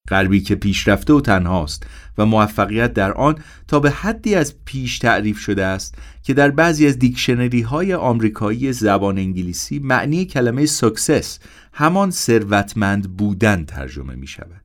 غربی 0.08 0.40
که 0.40 0.54
پیشرفته 0.54 1.12
و 1.12 1.20
تنهاست 1.20 1.86
و 2.18 2.26
موفقیت 2.26 2.92
در 2.92 3.12
آن 3.12 3.38
تا 3.68 3.80
به 3.80 3.90
حدی 3.90 4.34
از 4.34 4.54
پیش 4.64 4.98
تعریف 4.98 5.38
شده 5.38 5.64
است 5.64 5.94
که 6.22 6.34
در 6.34 6.50
بعضی 6.50 6.86
از 6.86 6.98
دیکشنری 6.98 7.60
های 7.60 7.94
آمریکایی 7.94 8.72
زبان 8.72 9.18
انگلیسی 9.18 9.78
معنی 9.78 10.24
کلمه 10.24 10.66
سکسس 10.66 11.38
همان 11.72 12.10
ثروتمند 12.10 13.16
بودن 13.16 13.64
ترجمه 13.64 14.14
می 14.14 14.26
شود. 14.26 14.62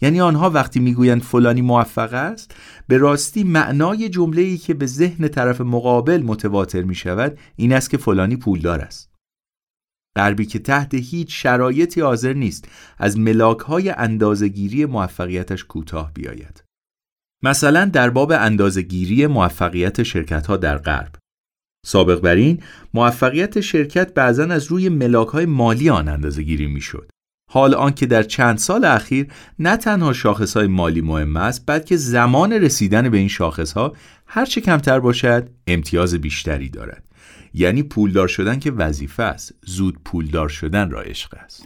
یعنی 0.00 0.20
آنها 0.20 0.50
وقتی 0.50 0.80
می‌گویند 0.80 1.22
فلانی 1.22 1.62
موفق 1.62 2.14
است 2.14 2.54
به 2.88 2.98
راستی 2.98 3.44
معنای 3.44 4.08
جمله 4.08 4.42
ای 4.42 4.58
که 4.58 4.74
به 4.74 4.86
ذهن 4.86 5.28
طرف 5.28 5.60
مقابل 5.60 6.22
متبادر 6.22 6.82
می 6.82 6.94
شود 6.94 7.38
این 7.56 7.72
است 7.72 7.90
که 7.90 7.96
فلانی 7.96 8.36
پولدار 8.36 8.80
است. 8.80 9.13
غربی 10.16 10.46
که 10.46 10.58
تحت 10.58 10.94
هیچ 10.94 11.42
شرایطی 11.42 12.00
حاضر 12.00 12.32
نیست 12.32 12.68
از 12.98 13.18
ملاک 13.18 13.58
های 13.58 13.90
اندازگیری 13.90 14.86
موفقیتش 14.86 15.64
کوتاه 15.64 16.12
بیاید. 16.12 16.64
مثلا 17.42 17.84
در 17.84 18.10
باب 18.10 18.32
اندازگیری 18.32 19.26
موفقیت 19.26 20.02
شرکت 20.02 20.46
ها 20.46 20.56
در 20.56 20.78
غرب. 20.78 21.14
سابق 21.86 22.20
بر 22.20 22.34
این 22.34 22.62
موفقیت 22.94 23.60
شرکت 23.60 24.14
بعضا 24.14 24.44
از 24.44 24.64
روی 24.66 24.88
ملاک 24.88 25.28
های 25.28 25.46
مالی 25.46 25.90
آن 25.90 26.08
اندازه 26.08 26.42
گیری 26.42 26.66
می 26.66 26.80
شد. 26.80 27.10
حال 27.50 27.74
آنکه 27.74 28.06
در 28.06 28.22
چند 28.22 28.58
سال 28.58 28.84
اخیر 28.84 29.26
نه 29.58 29.76
تنها 29.76 30.12
شاخص 30.12 30.56
های 30.56 30.66
مالی 30.66 31.00
مهم 31.00 31.36
است 31.36 31.64
بلکه 31.66 31.96
زمان 31.96 32.52
رسیدن 32.52 33.08
به 33.08 33.18
این 33.18 33.28
شاخص 33.28 33.72
ها 33.72 33.92
هرچه 34.26 34.60
کمتر 34.60 35.00
باشد 35.00 35.48
امتیاز 35.66 36.14
بیشتری 36.14 36.68
دارد 36.68 37.04
یعنی 37.54 37.82
پولدار 37.82 38.28
شدن 38.28 38.58
که 38.58 38.70
وظیفه 38.70 39.22
است. 39.22 39.54
زود 39.62 39.98
پولدار 40.04 40.48
شدن 40.48 40.90
را 40.90 41.00
عشق 41.00 41.34
است. 41.34 41.64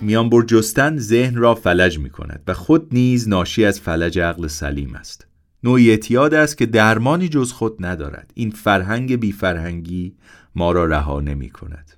میانبر 0.00 0.42
جستن 0.42 0.96
ذهن 0.98 1.34
را 1.34 1.54
فلج 1.54 1.98
می 1.98 2.10
کند 2.10 2.42
و 2.46 2.54
خود 2.54 2.88
نیز 2.92 3.28
ناشی 3.28 3.64
از 3.64 3.80
فلج 3.80 4.18
عقل 4.18 4.46
سلیم 4.46 4.94
است. 4.94 5.33
نوعی 5.64 5.90
اعتیاد 5.90 6.34
است 6.34 6.58
که 6.58 6.66
درمانی 6.66 7.28
جز 7.28 7.52
خود 7.52 7.86
ندارد 7.86 8.30
این 8.34 8.50
فرهنگ 8.50 9.20
بی 9.20 9.32
فرهنگی 9.32 10.16
ما 10.54 10.72
را 10.72 10.84
رها 10.84 11.20
نمی 11.20 11.50
کند 11.50 11.90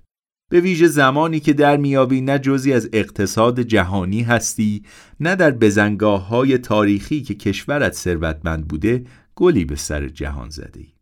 به 0.50 0.60
ویژه 0.60 0.86
زمانی 0.86 1.40
که 1.40 1.52
در 1.52 1.76
میابی 1.76 2.20
نه 2.20 2.38
جزی 2.38 2.72
از 2.72 2.88
اقتصاد 2.92 3.60
جهانی 3.60 4.22
هستی 4.22 4.82
نه 5.20 5.36
در 5.36 5.50
بزنگاه 5.50 6.28
های 6.28 6.58
تاریخی 6.58 7.22
که 7.22 7.34
کشورت 7.34 7.92
ثروتمند 7.92 8.68
بوده 8.68 9.04
گلی 9.34 9.64
به 9.64 9.76
سر 9.76 10.08
جهان 10.08 10.50
زده 10.50 10.80
ای. 10.80 10.92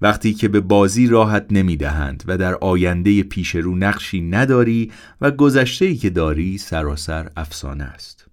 وقتی 0.00 0.34
که 0.34 0.48
به 0.48 0.60
بازی 0.60 1.06
راحت 1.06 1.46
نمی 1.50 1.76
دهند 1.76 2.24
و 2.26 2.38
در 2.38 2.54
آینده 2.54 3.22
پیش 3.22 3.54
رو 3.54 3.76
نقشی 3.76 4.20
نداری 4.20 4.92
و 5.20 5.30
گذشته 5.30 5.94
که 5.94 6.10
داری 6.10 6.58
سراسر 6.58 7.30
افسانه 7.36 7.84
است. 7.84 8.29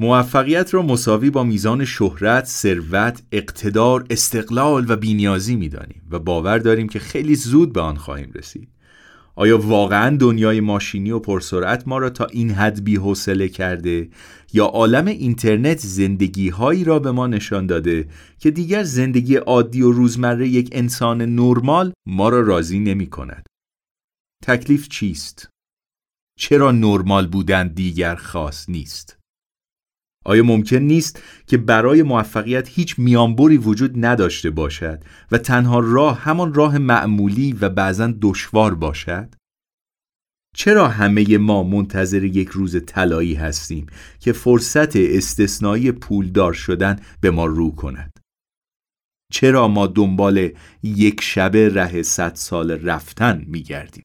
موفقیت 0.00 0.74
را 0.74 0.82
مساوی 0.82 1.30
با 1.30 1.44
میزان 1.44 1.84
شهرت، 1.84 2.44
ثروت، 2.44 3.22
اقتدار، 3.32 4.06
استقلال 4.10 4.86
و 4.88 4.96
بینیازی 4.96 5.56
می‌دانیم 5.56 6.02
و 6.10 6.18
باور 6.18 6.58
داریم 6.58 6.88
که 6.88 6.98
خیلی 6.98 7.34
زود 7.34 7.72
به 7.72 7.80
آن 7.80 7.96
خواهیم 7.96 8.32
رسید. 8.34 8.68
آیا 9.34 9.58
واقعا 9.58 10.16
دنیای 10.16 10.60
ماشینی 10.60 11.10
و 11.10 11.18
پرسرعت 11.18 11.88
ما 11.88 11.98
را 11.98 12.10
تا 12.10 12.24
این 12.24 12.50
حد 12.50 12.84
بی‌حوصله 12.84 13.48
کرده 13.48 14.10
یا 14.52 14.64
عالم 14.64 15.06
اینترنت 15.06 15.78
زندگی 15.78 16.48
هایی 16.48 16.84
را 16.84 16.98
به 16.98 17.10
ما 17.10 17.26
نشان 17.26 17.66
داده 17.66 18.08
که 18.38 18.50
دیگر 18.50 18.82
زندگی 18.82 19.36
عادی 19.36 19.82
و 19.82 19.92
روزمره 19.92 20.48
یک 20.48 20.68
انسان 20.72 21.22
نرمال 21.22 21.92
ما 22.06 22.28
را 22.28 22.40
راضی 22.40 22.78
نمی 22.78 23.06
کند؟ 23.06 23.46
تکلیف 24.44 24.88
چیست؟ 24.88 25.48
چرا 26.38 26.72
نرمال 26.72 27.26
بودن 27.26 27.68
دیگر 27.68 28.14
خاص 28.14 28.68
نیست؟ 28.68 29.19
آیا 30.24 30.42
ممکن 30.42 30.76
نیست 30.76 31.22
که 31.46 31.56
برای 31.56 32.02
موفقیت 32.02 32.68
هیچ 32.68 32.98
میانبری 32.98 33.56
وجود 33.56 34.04
نداشته 34.04 34.50
باشد 34.50 35.04
و 35.32 35.38
تنها 35.38 35.78
راه 35.78 36.20
همان 36.20 36.54
راه 36.54 36.78
معمولی 36.78 37.52
و 37.52 37.68
بعضا 37.68 38.14
دشوار 38.22 38.74
باشد؟ 38.74 39.34
چرا 40.56 40.88
همه 40.88 41.38
ما 41.38 41.62
منتظر 41.62 42.24
یک 42.24 42.48
روز 42.48 42.84
طلایی 42.86 43.34
هستیم 43.34 43.86
که 44.18 44.32
فرصت 44.32 44.96
استثنایی 44.96 45.92
پولدار 45.92 46.52
شدن 46.52 46.96
به 47.20 47.30
ما 47.30 47.46
رو 47.46 47.70
کند؟ 47.70 48.20
چرا 49.32 49.68
ما 49.68 49.86
دنبال 49.86 50.50
یک 50.82 51.20
شبه 51.20 51.68
ره 51.68 52.02
صد 52.02 52.34
سال 52.34 52.70
رفتن 52.70 53.44
میگردیم؟ 53.46 54.04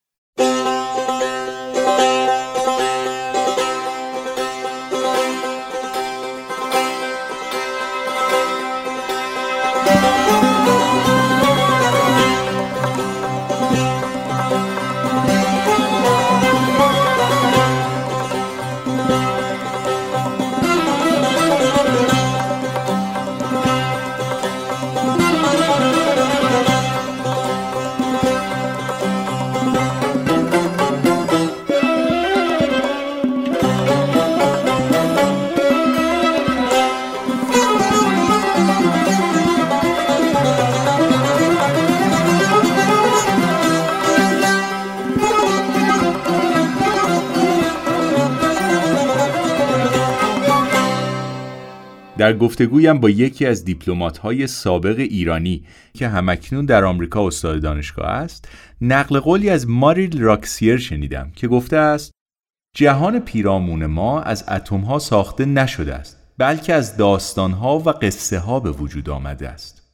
در 52.17 52.38
گفتگویم 52.38 53.00
با 53.00 53.10
یکی 53.10 53.45
از 53.45 53.65
های 54.22 54.48
سابق 54.48 55.00
ایرانی 55.00 55.65
که 55.93 56.07
همکنون 56.07 56.65
در 56.65 56.84
آمریکا 56.86 57.27
استاد 57.27 57.62
دانشگاه 57.62 58.07
است 58.10 58.50
نقل 58.81 59.19
قولی 59.19 59.50
از 59.50 59.69
ماریل 59.69 60.22
راکسیر 60.22 60.77
شنیدم 60.77 61.31
که 61.36 61.48
گفته 61.48 61.77
است 61.77 62.12
جهان 62.75 63.19
پیرامون 63.19 63.86
ما 63.86 64.22
از 64.22 64.43
ها 64.88 65.00
ساخته 65.00 65.45
نشده 65.45 65.95
است 65.95 66.17
بلکه 66.38 66.74
از 66.74 67.01
ها 67.38 67.79
و 67.79 67.89
قصه 67.89 68.39
ها 68.39 68.60
به 68.60 68.72
وجود 68.72 69.10
آمده 69.10 69.50
است. 69.50 69.91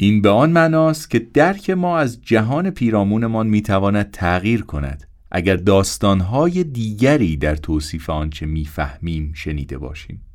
این 0.00 0.22
به 0.22 0.28
آن 0.28 0.50
معناست 0.50 1.10
که 1.10 1.18
درک 1.18 1.70
ما 1.70 1.98
از 1.98 2.22
جهان 2.22 2.70
پیرامونمان 2.70 3.46
می‌تواند 3.46 4.10
تغییر 4.10 4.62
کند 4.62 5.08
اگر 5.30 5.56
داستانهای 5.56 6.64
دیگری 6.64 7.36
در 7.36 7.56
توصیف 7.56 8.10
آنچه 8.10 8.46
می‌فهمیم 8.46 9.32
شنیده 9.32 9.78
باشیم. 9.78 10.27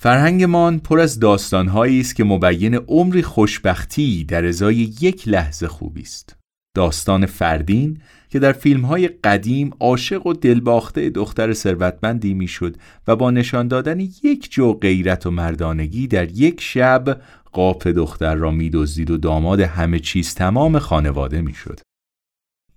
فرهنگمان 0.00 0.78
پر 0.78 1.00
از 1.00 1.20
داستانهایی 1.20 2.00
است 2.00 2.16
که 2.16 2.24
مبین 2.24 2.74
عمری 2.74 3.22
خوشبختی 3.22 4.24
در 4.24 4.46
ازای 4.46 4.76
یک 5.00 5.28
لحظه 5.28 5.68
خوبی 5.68 6.02
است 6.02 6.36
داستان 6.76 7.26
فردین 7.26 8.00
که 8.28 8.38
در 8.38 8.52
فیلم 8.52 8.84
های 8.84 9.08
قدیم 9.08 9.70
عاشق 9.80 10.26
و 10.26 10.32
دلباخته 10.32 11.10
دختر 11.10 11.52
ثروتمندی 11.52 12.34
می‌شد 12.34 12.76
و 13.08 13.16
با 13.16 13.30
نشان 13.30 13.68
دادن 13.68 14.00
یک 14.00 14.50
جو 14.50 14.72
غیرت 14.72 15.26
و 15.26 15.30
مردانگی 15.30 16.06
در 16.06 16.30
یک 16.30 16.60
شب 16.60 17.20
قاپ 17.52 17.88
دختر 17.88 18.34
را 18.34 18.50
میدزدید 18.50 19.10
و 19.10 19.16
داماد 19.16 19.60
همه 19.60 19.98
چیز 19.98 20.34
تمام 20.34 20.78
خانواده 20.78 21.40
می‌شد. 21.40 21.80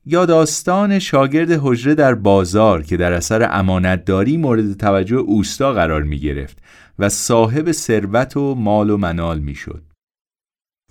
یا 0.05 0.25
داستان 0.25 0.99
شاگرد 0.99 1.51
حجره 1.51 1.95
در 1.95 2.15
بازار 2.15 2.83
که 2.83 2.97
در 2.97 3.13
اثر 3.13 3.47
امانتداری 3.51 4.37
مورد 4.37 4.73
توجه 4.73 5.15
اوستا 5.15 5.73
قرار 5.73 6.03
می 6.03 6.19
گرفت 6.19 6.57
و 6.99 7.09
صاحب 7.09 7.71
ثروت 7.71 8.37
و 8.37 8.55
مال 8.55 8.89
و 8.89 8.97
منال 8.97 9.39
می 9.39 9.55
شد. 9.55 9.83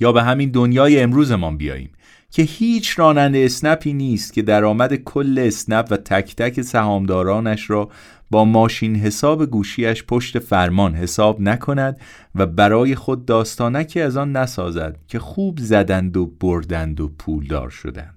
یا 0.01 0.13
به 0.13 0.23
همین 0.23 0.51
دنیای 0.51 1.01
امروزمان 1.01 1.57
بیاییم 1.57 1.93
که 2.31 2.43
هیچ 2.43 2.99
راننده 2.99 3.39
اسنپی 3.39 3.93
نیست 3.93 4.33
که 4.33 4.43
درآمد 4.43 4.95
کل 4.95 5.39
اسنپ 5.39 5.87
و 5.91 5.97
تک 5.97 6.37
تک 6.37 6.63
سهامدارانش 6.63 7.71
را 7.71 7.91
با 8.31 8.45
ماشین 8.45 8.97
حساب 8.97 9.47
گوشیش 9.47 10.05
پشت 10.05 10.39
فرمان 10.39 10.95
حساب 10.95 11.41
نکند 11.41 12.01
و 12.35 12.47
برای 12.47 12.95
خود 12.95 13.25
داستانکی 13.25 14.01
از 14.01 14.17
آن 14.17 14.37
نسازد 14.37 14.97
که 15.09 15.19
خوب 15.19 15.59
زدند 15.61 16.17
و 16.17 16.27
بردند 16.27 17.01
و 17.01 17.09
پولدار 17.09 17.71
شدند 17.71 18.16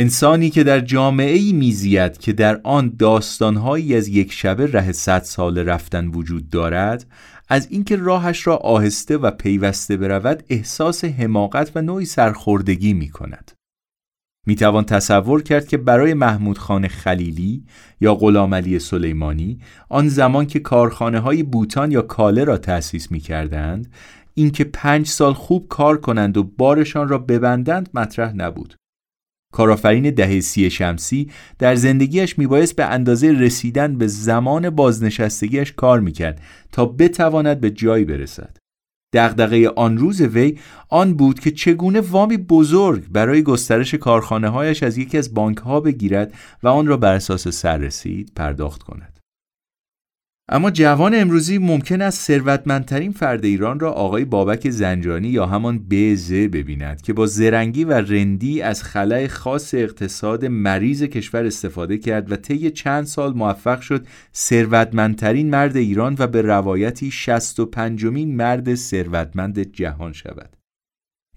انسانی 0.00 0.50
که 0.50 0.64
در 0.64 0.80
جامعه 0.80 1.36
ای 1.36 1.52
میزید 1.52 2.18
که 2.18 2.32
در 2.32 2.60
آن 2.64 2.92
داستانهایی 2.98 3.96
از 3.96 4.08
یک 4.08 4.32
شبه 4.32 4.66
ره 4.66 4.92
صد 4.92 5.22
سال 5.22 5.58
رفتن 5.58 6.06
وجود 6.06 6.50
دارد 6.50 7.06
از 7.48 7.66
اینکه 7.70 7.96
راهش 7.96 8.46
را 8.46 8.56
آهسته 8.56 9.16
و 9.16 9.30
پیوسته 9.30 9.96
برود 9.96 10.42
احساس 10.48 11.04
حماقت 11.04 11.72
و 11.74 11.82
نوعی 11.82 12.04
سرخوردگی 12.04 12.92
می 12.92 13.08
کند. 13.08 13.52
می 14.46 14.56
توان 14.56 14.84
تصور 14.84 15.42
کرد 15.42 15.68
که 15.68 15.76
برای 15.76 16.14
محمود 16.14 16.58
خان 16.58 16.88
خلیلی 16.88 17.64
یا 18.00 18.14
غلام 18.14 18.54
علی 18.54 18.78
سلیمانی 18.78 19.60
آن 19.88 20.08
زمان 20.08 20.46
که 20.46 20.58
کارخانه 20.58 21.20
های 21.20 21.42
بوتان 21.42 21.92
یا 21.92 22.02
کاله 22.02 22.44
را 22.44 22.58
تأسیس 22.58 23.10
می 23.10 23.20
کردند 23.20 23.92
اینکه 24.34 24.64
پنج 24.64 25.06
سال 25.06 25.32
خوب 25.32 25.68
کار 25.68 26.00
کنند 26.00 26.36
و 26.36 26.42
بارشان 26.42 27.08
را 27.08 27.18
ببندند 27.18 27.88
مطرح 27.94 28.32
نبود. 28.32 28.77
کارآفرین 29.52 30.10
دهه 30.10 30.40
سی 30.40 30.70
شمسی 30.70 31.30
در 31.58 31.74
زندگیش 31.74 32.38
میبایست 32.38 32.76
به 32.76 32.84
اندازه 32.84 33.32
رسیدن 33.32 33.98
به 33.98 34.06
زمان 34.06 34.70
بازنشستگیش 34.70 35.72
کار 35.72 36.00
می‌کرد 36.00 36.42
تا 36.72 36.86
بتواند 36.86 37.60
به 37.60 37.70
جایی 37.70 38.04
برسد. 38.04 38.56
دغدغه 39.12 39.68
آن 39.68 39.98
روز 39.98 40.20
وی 40.20 40.58
آن 40.88 41.14
بود 41.14 41.40
که 41.40 41.50
چگونه 41.50 42.00
وامی 42.00 42.36
بزرگ 42.36 43.08
برای 43.08 43.42
گسترش 43.42 43.94
کارخانه 43.94 44.48
هایش 44.48 44.82
از 44.82 44.98
یکی 44.98 45.18
از 45.18 45.34
بانک 45.34 45.58
ها 45.58 45.80
بگیرد 45.80 46.34
و 46.62 46.68
آن 46.68 46.86
را 46.86 46.96
بر 46.96 47.14
اساس 47.14 47.48
سررسید 47.48 48.32
پرداخت 48.36 48.82
کند. 48.82 49.17
اما 50.50 50.70
جوان 50.70 51.14
امروزی 51.14 51.58
ممکن 51.58 52.02
است 52.02 52.20
ثروتمندترین 52.26 53.12
فرد 53.12 53.44
ایران 53.44 53.80
را 53.80 53.92
آقای 53.92 54.24
بابک 54.24 54.70
زنجانی 54.70 55.28
یا 55.28 55.46
همان 55.46 55.86
بزه 55.90 56.48
ببیند 56.48 57.02
که 57.02 57.12
با 57.12 57.26
زرنگی 57.26 57.84
و 57.84 57.92
رندی 57.92 58.62
از 58.62 58.82
خلای 58.82 59.28
خاص 59.28 59.74
اقتصاد 59.74 60.44
مریض 60.44 61.02
کشور 61.02 61.44
استفاده 61.44 61.98
کرد 61.98 62.32
و 62.32 62.36
طی 62.36 62.70
چند 62.70 63.04
سال 63.04 63.34
موفق 63.34 63.80
شد 63.80 64.06
ثروتمندترین 64.34 65.50
مرد 65.50 65.76
ایران 65.76 66.16
و 66.18 66.26
به 66.26 66.42
روایتی 66.42 67.10
65 67.10 68.04
مین 68.04 68.36
مرد 68.36 68.74
ثروتمند 68.74 69.72
جهان 69.72 70.12
شود. 70.12 70.57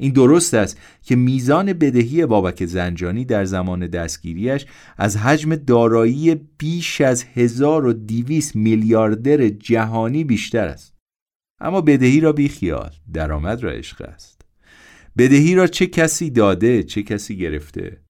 این 0.02 0.14
درست 0.14 0.54
است 0.54 0.78
که 1.02 1.16
میزان 1.16 1.74
بدهی 1.74 2.26
بابک 2.26 2.66
زنجانی 2.66 3.26
در 3.26 3.46
زمان 3.46 3.88
دستگیریش 3.88 4.66
از 4.98 5.18
حجم 5.18 5.56
دارایی 5.56 6.36
بیش 6.58 7.02
از 7.02 7.24
1200 7.24 8.56
میلیاردر 8.56 9.50
جهانی 9.50 10.24
بیشتر 10.24 10.68
است. 10.68 10.96
اما 11.60 11.82
بدهی 11.82 12.20
را 12.20 12.34
بیخیال 12.34 12.92
درآمد 13.14 13.64
را 13.64 13.72
عشق 13.72 14.02
است. 14.02 14.42
بدهی 15.18 15.56
را 15.56 15.68
چه 15.68 15.88
کسی 15.88 16.30
داده 16.30 16.84
چه 16.84 17.04
کسی 17.04 17.38
گرفته؟ 17.38 18.02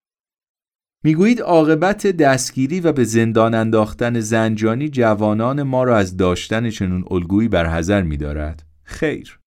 می‌گویید 1.04 1.42
عاقبت 1.42 2.08
دستگیری 2.08 2.80
و 2.80 2.92
به 2.92 3.04
زندان 3.04 3.54
انداختن 3.54 4.20
زنجانی 4.20 4.90
جوانان 4.90 5.64
ما 5.64 5.84
را 5.84 5.98
از 5.98 6.18
داشتن 6.18 6.70
چنون 6.70 7.04
الگویی 7.12 7.48
برحذر 7.48 8.02
می‌دارد. 8.02 8.64
خیر. 8.84 9.41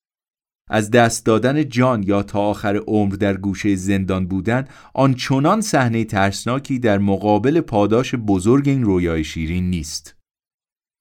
از 0.70 0.90
دست 0.90 1.27
دادن 1.27 1.68
جان 1.68 2.03
یا 2.03 2.22
تا 2.22 2.40
آخر 2.40 2.77
عمر 2.77 3.14
در 3.14 3.37
گوشه 3.37 3.77
زندان 3.77 4.27
بودن 4.27 4.64
آنچنان 4.94 5.61
صحنه 5.61 6.05
ترسناکی 6.05 6.79
در 6.79 6.98
مقابل 6.98 7.61
پاداش 7.61 8.14
بزرگ 8.14 8.68
این 8.68 8.85
رویای 8.85 9.24
شیرین 9.24 9.70
نیست. 9.70 10.16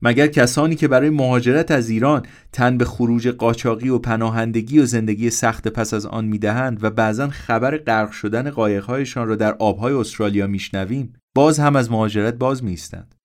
مگر 0.05 0.27
کسانی 0.27 0.75
که 0.75 0.87
برای 0.87 1.09
مهاجرت 1.09 1.71
از 1.71 1.89
ایران 1.89 2.25
تن 2.51 2.77
به 2.77 2.85
خروج 2.85 3.27
قاچاقی 3.27 3.89
و 3.89 3.99
پناهندگی 3.99 4.79
و 4.79 4.85
زندگی 4.85 5.29
سخت 5.29 5.67
پس 5.67 5.93
از 5.93 6.05
آن 6.05 6.25
می‌دهند 6.25 6.83
و 6.83 6.89
بعضا 6.89 7.27
خبر 7.27 7.77
غرق 7.77 8.11
شدن 8.11 8.49
قایقهایشان 8.49 9.27
را 9.27 9.35
در 9.35 9.53
آبهای 9.53 9.93
استرالیا 9.93 10.47
میشنویم 10.47 11.13
باز 11.35 11.59
هم 11.59 11.75
از 11.75 11.91
مهاجرت 11.91 12.33
باز 12.33 12.63
میستند 12.63 13.15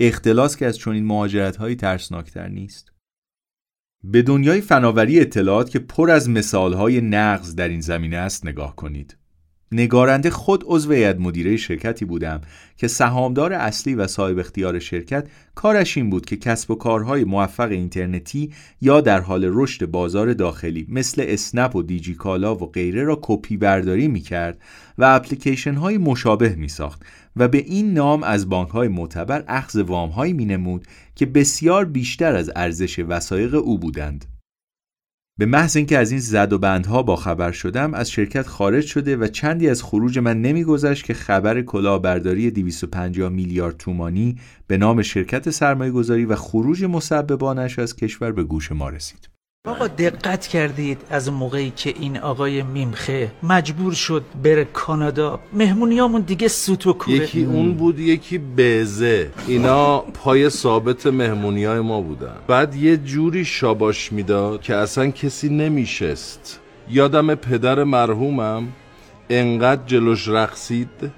اختلاس 0.00 0.56
که 0.56 0.66
از 0.66 0.78
چنین 0.78 1.06
مهاجرتهایی 1.06 1.76
ترسناکتر 1.76 2.48
نیست. 2.48 2.95
به 4.08 4.22
دنیای 4.22 4.60
فناوری 4.60 5.20
اطلاعات 5.20 5.70
که 5.70 5.78
پر 5.78 6.10
از 6.10 6.28
مثالهای 6.28 7.00
نقض 7.00 7.54
در 7.54 7.68
این 7.68 7.80
زمینه 7.80 8.16
است 8.16 8.46
نگاه 8.46 8.76
کنید. 8.76 9.16
نگارنده 9.72 10.30
خود 10.30 10.64
عضو 10.66 10.92
هیئت 10.92 11.20
مدیره 11.20 11.56
شرکتی 11.56 12.04
بودم 12.04 12.40
که 12.76 12.88
سهامدار 12.88 13.52
اصلی 13.52 13.94
و 13.94 14.06
صاحب 14.06 14.38
اختیار 14.38 14.78
شرکت 14.78 15.28
کارش 15.54 15.96
این 15.96 16.10
بود 16.10 16.26
که 16.26 16.36
کسب 16.36 16.70
و 16.70 16.74
کارهای 16.74 17.24
موفق 17.24 17.70
اینترنتی 17.70 18.52
یا 18.80 19.00
در 19.00 19.20
حال 19.20 19.50
رشد 19.52 19.86
بازار 19.86 20.32
داخلی 20.32 20.86
مثل 20.88 21.24
اسنپ 21.28 21.76
و 21.76 21.82
دیجی 21.82 22.14
کالا 22.14 22.54
و 22.54 22.70
غیره 22.70 23.04
را 23.04 23.18
کپی 23.22 23.56
برداری 23.56 24.08
می 24.08 24.20
کرد 24.20 24.58
و 24.98 25.04
اپلیکیشن 25.04 25.74
های 25.74 25.98
مشابه 25.98 26.54
می 26.54 26.68
ساخت 26.68 27.02
و 27.36 27.48
به 27.48 27.58
این 27.58 27.94
نام 27.94 28.22
از 28.22 28.48
بانک 28.48 28.68
های 28.68 28.88
معتبر 28.88 29.44
اخذ 29.48 29.76
وام 29.76 30.10
هایی 30.10 30.32
می 30.32 30.44
نمود 30.44 30.86
که 31.14 31.26
بسیار 31.26 31.84
بیشتر 31.84 32.36
از 32.36 32.50
ارزش 32.56 32.98
وسایق 32.98 33.54
او 33.54 33.78
بودند. 33.78 34.35
به 35.38 35.46
محض 35.46 35.76
اینکه 35.76 35.98
از 35.98 36.10
این 36.10 36.20
زد 36.20 36.52
و 36.52 36.58
بندها 36.58 37.02
با 37.02 37.16
خبر 37.16 37.52
شدم 37.52 37.94
از 37.94 38.10
شرکت 38.10 38.46
خارج 38.46 38.86
شده 38.86 39.16
و 39.16 39.26
چندی 39.26 39.68
از 39.68 39.82
خروج 39.82 40.18
من 40.18 40.42
نمیگذشت 40.42 41.04
که 41.04 41.14
خبر 41.14 41.62
کلاهبرداری 41.62 42.50
250 42.50 43.28
میلیارد 43.28 43.76
تومانی 43.76 44.36
به 44.66 44.76
نام 44.76 45.02
شرکت 45.02 45.50
سرمایه 45.50 45.90
گذاری 45.90 46.24
و 46.24 46.36
خروج 46.36 46.84
مسببانش 46.84 47.78
از 47.78 47.96
کشور 47.96 48.32
به 48.32 48.44
گوش 48.44 48.72
ما 48.72 48.88
رسید. 48.88 49.35
آقا 49.66 49.86
دقت 49.86 50.46
کردید 50.46 50.98
از 51.10 51.32
موقعی 51.32 51.72
که 51.76 51.94
این 52.00 52.18
آقای 52.18 52.62
میمخه 52.62 53.30
مجبور 53.42 53.92
شد 53.92 54.24
بره 54.42 54.64
کانادا؟ 54.64 55.40
مهمونیامون 55.52 56.20
دیگه 56.20 56.48
سوت 56.48 56.86
و 56.86 56.92
کوره. 56.92 57.16
یکی 57.16 57.44
اون 57.44 57.74
بود 57.74 57.98
یکی 57.98 58.38
بزه. 58.38 59.30
اینا 59.46 59.98
پای 59.98 60.50
ثابت 60.50 61.06
مهمونی 61.06 61.64
های 61.64 61.80
ما 61.80 62.00
بودن. 62.00 62.34
بعد 62.46 62.74
یه 62.74 62.96
جوری 62.96 63.44
شاباش 63.44 64.12
می‌داد 64.12 64.62
که 64.62 64.74
اصلا 64.74 65.10
کسی 65.10 65.48
نمیشست. 65.48 66.60
یادم 66.90 67.34
پدر 67.34 67.84
مرحومم 67.84 68.68
انقدر 69.30 69.82
جلوش 69.86 70.28
رقصید 70.28 71.12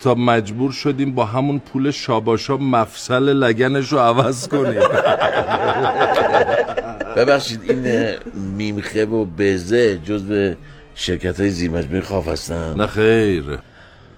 تا 0.00 0.14
مجبور 0.14 0.72
شدیم 0.72 1.14
با 1.14 1.24
همون 1.24 1.58
پول 1.58 1.90
شاباشا 1.90 2.56
مفصل 2.56 3.22
لگنش 3.22 3.92
رو 3.92 3.98
عوض 3.98 4.48
کنیم. 4.48 4.80
ببخشید 7.16 7.70
این 7.70 8.14
میمخه 8.56 9.04
و 9.04 9.24
بزه 9.24 9.98
جز 9.98 10.22
به 10.22 10.56
شرکت 10.94 11.40
های 11.40 11.50
زیمجموعی 11.50 12.00
خواه 12.00 12.26
هستن. 12.26 12.74
نه 12.74 12.86
خیر. 12.86 13.58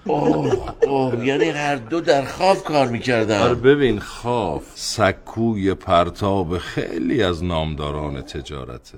اوه 0.05 0.73
اوه 0.87 1.25
یعنی 1.25 1.49
هر 1.49 1.75
دو 1.75 2.01
در 2.01 2.25
خواب 2.25 2.63
کار 2.63 2.87
می‌کردن. 2.87 3.39
آره 3.39 3.55
ببین 3.55 3.99
خواب 3.99 4.63
سکوی 4.75 5.73
پرتاب 5.73 6.57
خیلی 6.57 7.23
از 7.23 7.43
نامداران 7.43 8.21
تجارته. 8.21 8.97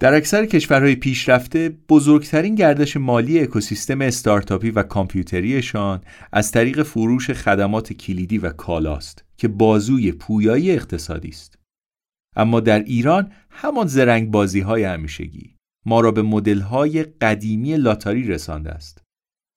در 0.00 0.14
اکثر 0.14 0.46
کشورهای 0.46 0.94
پیشرفته 0.96 1.72
بزرگترین 1.88 2.54
گردش 2.54 2.96
مالی 2.96 3.40
اکوسیستم 3.40 4.00
استارتاپی 4.00 4.70
و 4.70 4.82
کامپیوتریشان 4.82 6.00
از 6.32 6.52
طریق 6.52 6.82
فروش 6.82 7.30
خدمات 7.30 7.92
کلیدی 7.92 8.38
و 8.38 8.50
کالاست 8.50 9.24
که 9.36 9.48
بازوی 9.48 10.12
پویایی 10.12 10.70
اقتصادی 10.70 11.28
است. 11.28 11.57
اما 12.38 12.60
در 12.60 12.78
ایران 12.78 13.32
همان 13.50 13.86
زرنگ 13.86 14.30
بازی 14.30 14.60
های 14.60 14.84
همیشگی 14.84 15.56
ما 15.86 16.00
را 16.00 16.10
به 16.10 16.22
مدل 16.22 16.60
های 16.60 17.02
قدیمی 17.02 17.76
لاتاری 17.76 18.22
رسانده 18.22 18.70
است. 18.70 19.02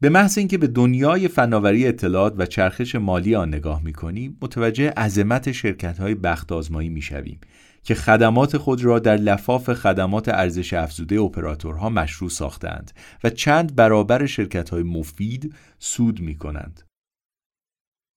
به 0.01 0.09
محض 0.09 0.37
اینکه 0.37 0.57
به 0.57 0.67
دنیای 0.67 1.27
فناوری 1.27 1.87
اطلاعات 1.87 2.33
و 2.37 2.45
چرخش 2.45 2.95
مالی 2.95 3.35
آن 3.35 3.47
نگاه 3.47 3.83
می‌کنیم 3.83 4.37
متوجه 4.41 4.89
عظمت 4.89 5.51
شرکت 5.51 5.99
های 5.99 6.15
بخت 6.15 6.51
آزمایی 6.51 6.89
می‌شویم 6.89 7.39
که 7.83 7.95
خدمات 7.95 8.57
خود 8.57 8.83
را 8.83 8.99
در 8.99 9.17
لفاف 9.17 9.73
خدمات 9.73 10.29
ارزش 10.29 10.73
افزوده 10.73 11.21
اپراتورها 11.21 11.89
مشروع 11.89 12.29
ساختند 12.29 12.91
و 13.23 13.29
چند 13.29 13.75
برابر 13.75 14.25
شرکت 14.25 14.69
های 14.69 14.83
مفید 14.83 15.53
سود 15.79 16.19
می 16.19 16.35
کنند. 16.35 16.83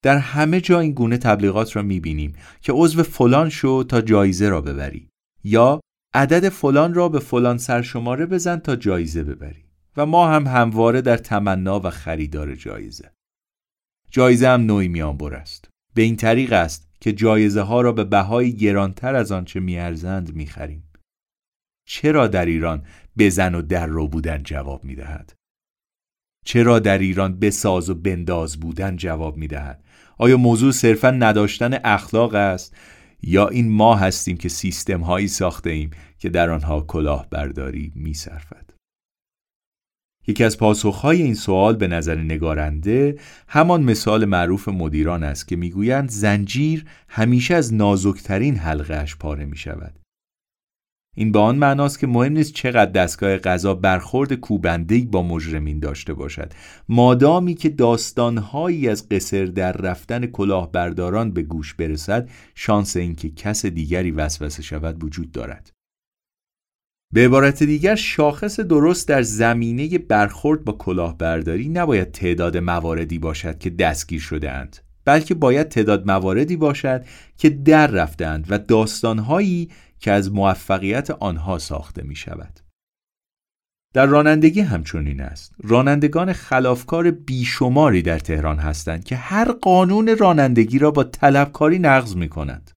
در 0.05 0.19
همه 0.19 0.61
جا 0.61 0.81
این 0.81 0.93
گونه 0.93 1.19
تبلیغات 1.19 1.77
را 1.77 1.83
می 1.83 2.01
بینیم 2.01 2.33
که 2.61 2.73
عضو 2.73 3.03
فلان 3.03 3.49
شو 3.49 3.83
تا 3.83 4.01
جایزه 4.01 4.49
را 4.49 4.61
ببری 4.61 5.09
یا 5.45 5.81
عدد 6.15 6.49
فلان 6.49 6.95
را 6.95 7.09
به 7.09 7.19
فلان 7.19 7.59
سرشماره 7.59 8.27
بزن 8.27 8.57
تا 8.57 8.77
جایزه 8.77 9.25
ببری 9.25 9.65
و 9.97 10.07
ما 10.07 10.29
هم 10.29 10.47
همواره 10.47 11.01
در 11.01 11.17
تمنا 11.17 11.81
و 11.81 11.91
خریدار 11.91 12.55
جایزه. 12.55 13.13
جایزه 14.11 14.49
هم 14.49 14.61
نوعی 14.61 14.89
میانبر 14.89 15.35
است. 15.35 15.69
به 15.95 16.03
این 16.03 16.17
طریق 16.17 16.53
است 16.53 16.89
که 17.01 17.13
جایزه 17.13 17.61
ها 17.61 17.81
را 17.81 17.93
به 17.93 18.05
بهای 18.05 18.57
گرانتر 18.57 19.15
از 19.15 19.33
آنچه 19.33 19.61
میارزند 19.61 20.35
می‌خریم. 20.35 20.91
چرا 21.87 22.27
در 22.27 22.47
ایران 22.47 22.87
بزن 23.19 23.55
و 23.55 23.63
در 23.63 23.87
رو 23.87 24.09
بودن 24.09 24.43
جواب 24.43 24.85
می‌دهد؟ 24.85 25.33
چرا 26.45 26.79
در 26.79 26.99
ایران 26.99 27.39
بساز 27.39 27.91
و 27.91 27.95
بنداز 27.95 28.61
بودن 28.61 28.97
جواب 28.97 29.37
می‌دهد؟ 29.37 29.84
آیا 30.19 30.37
موضوع 30.37 30.73
صرفا 30.73 31.11
نداشتن 31.11 31.79
اخلاق 31.85 32.35
است 32.35 32.77
یا 33.23 33.49
این 33.49 33.71
ما 33.71 33.97
هستیم 33.97 34.37
که 34.37 34.49
سیستم 34.49 35.01
هایی 35.01 35.29
ساخته 35.29 35.71
ایم 35.71 35.91
که 36.19 36.29
در 36.29 36.51
آنها 36.51 36.81
کلاهبرداری 36.81 37.93
میصرفد؟ 37.95 38.71
یکی 40.27 40.45
از 40.45 40.59
پاسخهای 40.59 41.23
این 41.23 41.35
سوال 41.35 41.77
به 41.77 41.89
نظر 41.89 42.15
نگارنده 42.15 43.19
همان 43.49 43.83
مثال 43.83 44.25
معروف 44.25 44.69
مدیران 44.69 45.23
است 45.23 45.49
که 45.49 45.57
می‌گویند 45.57 46.11
زنجیر 46.11 46.85
همیشه 47.09 47.55
از 47.55 47.75
نازکترین 47.75 48.57
حلقهش 48.57 49.17
پاره 49.17 49.45
می 49.45 49.57
شود. 49.57 50.04
این 51.15 51.33
به 51.33 51.39
آن 51.39 51.57
معناست 51.57 51.99
که 51.99 52.07
مهم 52.07 52.33
نیست 52.33 52.53
چقدر 52.53 52.91
دستگاه 52.91 53.37
قضا 53.37 53.75
برخورد 53.75 54.33
کوبندهی 54.33 55.05
با 55.05 55.23
مجرمین 55.23 55.79
داشته 55.79 56.15
باشد. 56.15 56.53
مادامی 56.89 57.55
که 57.55 57.69
داستانهایی 57.69 58.89
از 58.89 59.09
قصر 59.09 59.45
در 59.45 59.73
رفتن 59.73 60.27
کلاهبرداران 60.27 61.31
به 61.31 61.43
گوش 61.43 61.75
برسد 61.75 62.29
شانس 62.55 62.97
اینکه 62.97 63.31
کس 63.31 63.67
دیگری 63.67 64.11
وسوسه 64.11 64.63
شود 64.63 65.05
وجود 65.05 65.33
دارد. 65.33 65.71
به 67.13 67.25
عبارت 67.25 67.63
دیگر 67.63 67.95
شاخص 67.95 68.61
درست 68.61 69.09
در 69.09 69.23
زمینه 69.23 69.99
برخورد 69.99 70.65
با 70.65 70.73
کلاهبرداری 70.73 71.69
نباید 71.69 72.11
تعداد 72.11 72.57
مواردی 72.57 73.19
باشد 73.19 73.59
که 73.59 73.71
دستگیر 73.71 74.21
شده 74.21 74.51
اند 74.51 74.77
بلکه 75.05 75.35
باید 75.35 75.69
تعداد 75.69 76.07
مواردی 76.07 76.57
باشد 76.57 77.05
که 77.39 77.51
در 77.51 77.87
رفتند 77.87 78.47
و 78.49 78.59
داستانهایی 78.59 79.71
که 80.05 80.13
از 80.13 80.33
موفقیت 80.33 81.11
آنها 81.11 81.59
ساخته 81.59 82.03
می 82.03 82.17
شود. 82.17 82.61
در 83.95 84.07
رانندگی 84.07 84.61
همچنین 84.61 85.21
است. 85.21 85.55
رانندگان 85.63 86.33
خلافکار 86.33 87.11
بیشماری 87.11 88.03
در 88.03 88.19
تهران 88.19 88.59
هستند 88.59 89.05
که 89.05 89.17
هر 89.17 89.53
قانون 89.53 90.17
رانندگی 90.17 90.79
را 90.79 90.91
با 90.91 91.05
طلبکاری 91.05 91.79
نقض 91.79 92.17
می 92.17 92.29
کنند. 92.29 92.71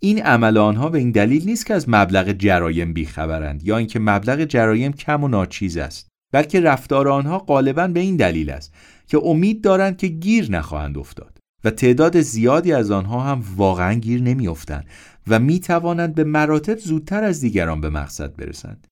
این 0.00 0.22
عمل 0.22 0.56
آنها 0.56 0.88
به 0.88 0.98
این 0.98 1.10
دلیل 1.10 1.44
نیست 1.44 1.66
که 1.66 1.74
از 1.74 1.88
مبلغ 1.88 2.32
جرایم 2.32 2.92
بیخبرند 2.92 3.62
یا 3.62 3.76
اینکه 3.76 3.98
مبلغ 3.98 4.44
جرایم 4.44 4.92
کم 4.92 5.24
و 5.24 5.28
ناچیز 5.28 5.76
است 5.76 6.08
بلکه 6.32 6.60
رفتار 6.60 7.08
آنها 7.08 7.38
غالبا 7.38 7.86
به 7.86 8.00
این 8.00 8.16
دلیل 8.16 8.50
است 8.50 8.74
که 9.06 9.18
امید 9.24 9.64
دارند 9.64 9.96
که 9.96 10.06
گیر 10.06 10.50
نخواهند 10.50 10.98
افتاد 10.98 11.40
و 11.64 11.70
تعداد 11.70 12.20
زیادی 12.20 12.72
از 12.72 12.90
آنها 12.90 13.20
هم 13.20 13.44
واقعا 13.56 13.94
گیر 13.94 14.22
نمیافتند 14.22 14.86
و 15.28 15.38
می 15.38 15.60
توانند 15.60 16.14
به 16.14 16.24
مراتب 16.24 16.78
زودتر 16.78 17.24
از 17.24 17.40
دیگران 17.40 17.80
به 17.80 17.90
مقصد 17.90 18.36
برسند 18.36 18.86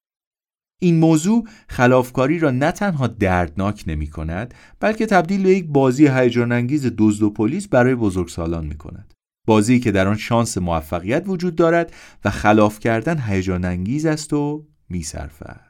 این 0.81 0.99
موضوع 0.99 1.49
خلافکاری 1.69 2.39
را 2.39 2.51
نه 2.51 2.73
تنها 2.73 3.07
دردناک 3.07 3.85
نمی 3.87 4.07
کند 4.07 4.55
بلکه 4.81 5.07
تبدیل 5.07 5.43
به 5.43 5.51
یک 5.51 5.67
بازی 5.69 6.09
هیجان 6.09 6.53
انگیز 6.53 6.93
دزد 6.99 7.23
و 7.23 7.31
پلیس 7.31 7.69
برای 7.69 7.95
بزرگسالان 7.95 8.67
می 8.67 8.77
کند 8.77 9.15
بازی 9.47 9.81
که 9.81 9.93
در 9.93 10.09
آن 10.09 10.17
شانس 10.17 10.59
موفقیت 10.59 11.25
وجود 11.27 11.55
دارد 11.55 11.93
و 12.25 12.31
خلاف 12.31 12.79
کردن 12.79 13.19
هیجان 13.19 13.65
انگیز 13.65 14.07
است 14.07 14.33
و 14.33 14.67
میصرفد. 14.89 15.68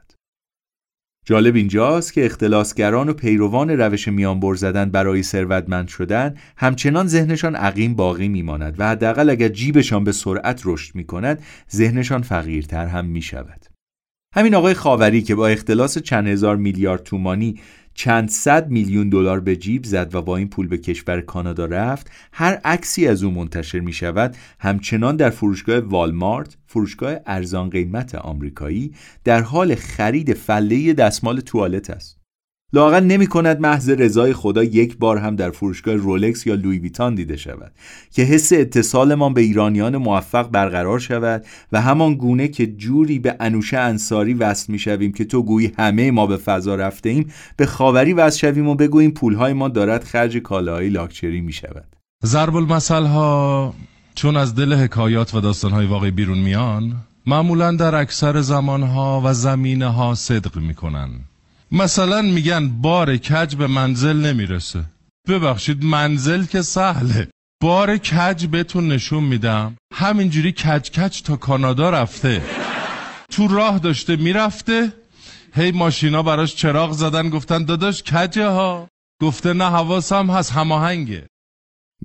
جالب 1.25 1.55
اینجاست 1.55 2.13
که 2.13 2.25
اختلاسگران 2.25 3.09
و 3.09 3.13
پیروان 3.13 3.69
روش 3.69 4.07
میانبر 4.07 4.55
زدن 4.55 4.89
برای 4.89 5.23
ثروتمند 5.23 5.87
شدن 5.87 6.35
همچنان 6.57 7.07
ذهنشان 7.07 7.55
عقیم 7.55 7.95
باقی 7.95 8.27
میماند 8.27 8.75
و 8.79 8.89
حداقل 8.89 9.29
اگر 9.29 9.47
جیبشان 9.47 10.03
به 10.03 10.11
سرعت 10.11 10.61
رشد 10.65 10.95
می 10.95 11.03
کند 11.03 11.41
ذهنشان 11.71 12.21
فقیرتر 12.21 12.85
هم 12.85 13.05
می 13.05 13.21
شود. 13.21 13.65
همین 14.35 14.55
آقای 14.55 14.73
خاوری 14.73 15.21
که 15.21 15.35
با 15.35 15.47
اختلاس 15.47 15.97
چند 15.97 16.27
هزار 16.27 16.55
میلیارد 16.55 17.03
تومانی 17.03 17.59
چند 17.93 18.29
صد 18.29 18.69
میلیون 18.69 19.09
دلار 19.09 19.39
به 19.39 19.55
جیب 19.55 19.83
زد 19.83 20.15
و 20.15 20.21
با 20.21 20.37
این 20.37 20.49
پول 20.49 20.67
به 20.67 20.77
کشور 20.77 21.21
کانادا 21.21 21.65
رفت. 21.65 22.11
هر 22.33 22.53
عکسی 22.65 23.07
از 23.07 23.23
او 23.23 23.31
منتشر 23.31 23.79
می 23.79 23.93
شود. 23.93 24.35
همچنان 24.59 25.15
در 25.15 25.29
فروشگاه 25.29 25.79
والمارت 25.79 26.57
فروشگاه 26.67 27.15
ارزان 27.25 27.69
قیمت 27.69 28.15
آمریکایی 28.15 28.93
در 29.23 29.41
حال 29.41 29.75
خرید 29.75 30.33
فله 30.33 30.93
دستمال 30.93 31.39
توالت 31.39 31.89
است. 31.89 32.18
لاقل 32.73 33.03
نمی 33.03 33.27
کند 33.27 33.59
محض 33.59 33.89
رضای 33.89 34.33
خدا 34.33 34.63
یک 34.63 34.97
بار 34.97 35.17
هم 35.17 35.35
در 35.35 35.51
فروشگاه 35.51 35.95
رولکس 35.95 36.47
یا 36.47 36.55
لوی 36.55 36.79
ویتان 36.79 37.15
دیده 37.15 37.37
شود 37.37 37.71
که 38.11 38.21
حس 38.21 38.53
اتصالمان 38.53 39.33
به 39.33 39.41
ایرانیان 39.41 39.97
موفق 39.97 40.49
برقرار 40.49 40.99
شود 40.99 41.45
و 41.71 41.81
همان 41.81 42.15
گونه 42.15 42.47
که 42.47 42.67
جوری 42.67 43.19
به 43.19 43.35
انوشه 43.39 43.77
انصاری 43.77 44.33
وصل 44.33 44.73
می 44.73 44.79
شویم 44.79 45.11
که 45.11 45.25
تو 45.25 45.43
گویی 45.43 45.73
همه 45.77 46.11
ما 46.11 46.27
به 46.27 46.37
فضا 46.37 46.75
رفته 46.75 47.09
ایم 47.09 47.31
به 47.57 47.65
خاوری 47.65 48.13
وصل 48.13 48.39
شویم 48.39 48.67
و 48.67 48.75
بگوییم 48.75 49.11
پولهای 49.11 49.53
ما 49.53 49.67
دارد 49.67 50.03
خرج 50.03 50.37
کالاهای 50.37 50.89
لاکچری 50.89 51.41
می 51.41 51.53
شود 51.53 51.85
ضرب 52.25 52.55
المثل 52.55 53.05
ها 53.05 53.73
چون 54.15 54.37
از 54.37 54.55
دل 54.55 54.73
حکایات 54.73 55.35
و 55.35 55.41
داستانهای 55.41 55.85
واقعی 55.85 56.11
بیرون 56.11 56.37
میان 56.37 56.95
معمولا 57.25 57.71
در 57.71 57.95
اکثر 57.95 58.41
زمانها 58.41 59.21
و 59.25 59.33
زمینه 59.33 59.87
ها 59.87 60.15
صدق 60.15 60.57
می‌کنن 60.57 61.09
مثلا 61.71 62.21
میگن 62.21 62.69
بار 62.69 63.17
کج 63.17 63.55
به 63.55 63.67
منزل 63.67 64.17
نمی‌رسه. 64.17 64.85
ببخشید 65.27 65.83
منزل 65.83 66.45
که 66.45 66.61
سهله. 66.61 67.27
بار 67.61 67.97
کج 67.97 68.45
بهتون 68.45 68.87
نشون 68.87 69.23
میدم. 69.23 69.75
همینجوری 69.93 70.51
کج 70.51 70.91
کج 70.91 71.21
تا 71.21 71.35
کانادا 71.35 71.89
رفته. 71.89 72.41
تو 73.31 73.47
راه 73.47 73.79
داشته 73.79 74.15
می‌رفته. 74.15 74.93
هی 75.55 75.71
ماشینا 75.71 76.23
براش 76.23 76.55
چراغ 76.55 76.91
زدن 76.91 77.29
گفتن 77.29 77.65
داداش 77.65 78.03
کجه 78.03 78.47
ها؟ 78.47 78.87
گفته 79.21 79.53
نه 79.53 79.65
حواسم 79.65 80.31
هست 80.31 80.51
هماهنگه. 80.51 81.27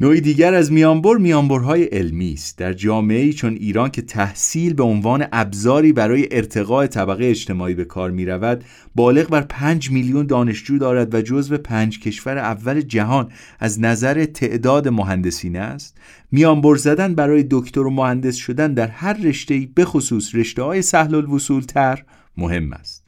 نوعی 0.00 0.20
دیگر 0.20 0.54
از 0.54 0.72
میانبر 0.72 1.16
میانبرهای 1.16 1.84
علمی 1.84 2.32
است. 2.32 2.58
در 2.58 2.72
جامعه‌ای 2.72 3.32
چون 3.32 3.54
ایران 3.54 3.90
که 3.90 4.02
تحصیل 4.02 4.74
به 4.74 4.82
عنوان 4.82 5.26
ابزاری 5.32 5.92
برای 5.92 6.28
ارتقاء 6.30 6.86
طبقه 6.86 7.24
اجتماعی 7.24 7.74
به 7.74 7.84
کار 7.84 8.10
می 8.10 8.24
رود 8.24 8.64
بالغ 8.94 9.28
بر 9.28 9.40
5 9.40 9.90
میلیون 9.90 10.26
دانشجو 10.26 10.78
دارد 10.78 11.14
و 11.14 11.22
جزو 11.22 11.58
پنج 11.58 12.00
کشور 12.00 12.38
اول 12.38 12.80
جهان 12.80 13.32
از 13.60 13.80
نظر 13.80 14.24
تعداد 14.24 14.88
مهندسین 14.88 15.56
است. 15.56 15.98
میانبر 16.30 16.76
زدن 16.76 17.14
برای 17.14 17.44
دکتر 17.50 17.80
و 17.80 17.90
مهندس 17.90 18.36
شدن 18.36 18.74
در 18.74 18.88
هر 18.88 19.12
رشته‌ای 19.12 19.66
به 19.66 19.84
خصوص 19.84 20.34
رشته 20.34 20.62
های 20.62 20.82
سهل 20.82 21.14
الوصول 21.14 21.62
تر 21.62 22.04
مهم 22.36 22.72
است. 22.72 23.06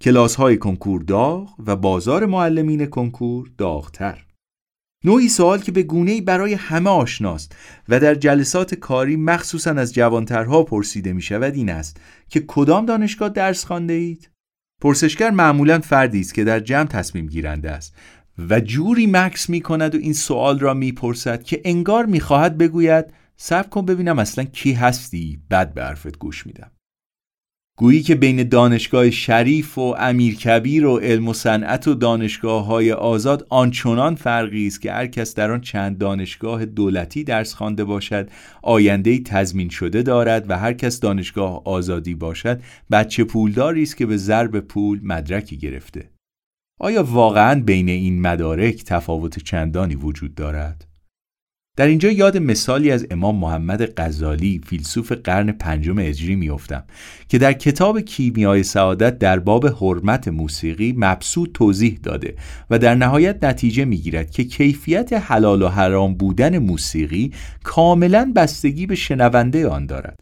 کلاس 0.00 0.34
های 0.34 0.56
کنکور 0.56 1.02
داغ 1.02 1.54
و 1.66 1.76
بازار 1.76 2.26
معلمین 2.26 2.86
کنکور 2.86 3.50
داغتر. 3.58 4.24
نوعی 5.04 5.28
سوال 5.28 5.60
که 5.60 5.72
به 5.72 5.82
گونه‌ای 5.82 6.20
برای 6.20 6.54
همه 6.54 6.90
آشناست 6.90 7.56
و 7.88 8.00
در 8.00 8.14
جلسات 8.14 8.74
کاری 8.74 9.16
مخصوصا 9.16 9.70
از 9.70 9.94
جوانترها 9.94 10.62
پرسیده 10.62 11.12
می 11.12 11.22
شود 11.22 11.54
این 11.54 11.70
است 11.70 12.00
که 12.28 12.40
کدام 12.46 12.86
دانشگاه 12.86 13.28
درس 13.28 13.64
خوانده 13.64 13.92
اید؟ 13.92 14.30
پرسشگر 14.80 15.30
معمولا 15.30 15.78
فردی 15.78 16.20
است 16.20 16.34
که 16.34 16.44
در 16.44 16.60
جمع 16.60 16.84
تصمیم 16.84 17.26
گیرنده 17.26 17.70
است 17.70 17.94
و 18.38 18.60
جوری 18.60 19.06
مکس 19.06 19.50
می 19.50 19.60
کند 19.60 19.94
و 19.94 19.98
این 19.98 20.12
سوال 20.12 20.58
را 20.58 20.74
می 20.74 20.92
پرسد 20.92 21.42
که 21.42 21.60
انگار 21.64 22.06
می 22.06 22.20
خواهد 22.20 22.58
بگوید 22.58 23.04
صبر 23.36 23.68
کن 23.68 23.84
ببینم 23.84 24.18
اصلا 24.18 24.44
کی 24.44 24.72
هستی 24.72 25.38
بعد 25.48 25.74
به 25.74 25.84
حرفت 25.84 26.18
گوش 26.18 26.46
میدم 26.46 26.70
گویی 27.76 28.02
که 28.02 28.14
بین 28.14 28.48
دانشگاه 28.48 29.10
شریف 29.10 29.78
و 29.78 29.94
امیرکبیر 29.98 30.86
و 30.86 30.98
علم 30.98 31.28
و 31.28 31.32
صنعت 31.32 31.88
و 31.88 31.94
دانشگاه 31.94 32.64
های 32.64 32.92
آزاد 32.92 33.46
آنچنان 33.50 34.14
فرقی 34.14 34.66
است 34.66 34.80
که 34.80 34.92
هر 34.92 35.06
کس 35.06 35.34
در 35.34 35.50
آن 35.50 35.60
چند 35.60 35.98
دانشگاه 35.98 36.64
دولتی 36.64 37.24
درس 37.24 37.54
خوانده 37.54 37.84
باشد 37.84 38.30
آینده 38.62 39.18
تضمین 39.18 39.68
شده 39.68 40.02
دارد 40.02 40.50
و 40.50 40.58
هر 40.58 40.72
کس 40.72 41.00
دانشگاه 41.00 41.62
آزادی 41.64 42.14
باشد 42.14 42.60
بچه 42.90 43.24
پولداری 43.24 43.82
است 43.82 43.96
که 43.96 44.06
به 44.06 44.16
ضرب 44.16 44.60
پول 44.60 45.00
مدرکی 45.02 45.56
گرفته 45.56 46.10
آیا 46.80 47.02
واقعا 47.02 47.60
بین 47.60 47.88
این 47.88 48.20
مدارک 48.20 48.84
تفاوت 48.84 49.38
چندانی 49.38 49.94
وجود 49.94 50.34
دارد؟ 50.34 50.93
در 51.76 51.86
اینجا 51.86 52.10
یاد 52.10 52.38
مثالی 52.38 52.90
از 52.90 53.06
امام 53.10 53.36
محمد 53.36 54.00
غزالی 54.00 54.60
فیلسوف 54.66 55.12
قرن 55.12 55.52
پنجم 55.52 55.98
اجری 55.98 56.36
میافتم 56.36 56.84
که 57.28 57.38
در 57.38 57.52
کتاب 57.52 58.00
کیمیای 58.00 58.62
سعادت 58.62 59.18
در 59.18 59.38
باب 59.38 59.66
حرمت 59.66 60.28
موسیقی 60.28 60.94
مبسوط 60.96 61.50
توضیح 61.54 61.98
داده 62.02 62.36
و 62.70 62.78
در 62.78 62.94
نهایت 62.94 63.44
نتیجه 63.44 63.84
می‌گیرد 63.84 64.30
که 64.30 64.44
کیفیت 64.44 65.12
حلال 65.12 65.62
و 65.62 65.68
حرام 65.68 66.14
بودن 66.14 66.58
موسیقی 66.58 67.32
کاملا 67.64 68.32
بستگی 68.36 68.86
به 68.86 68.94
شنونده 68.94 69.68
آن 69.68 69.86
دارد. 69.86 70.20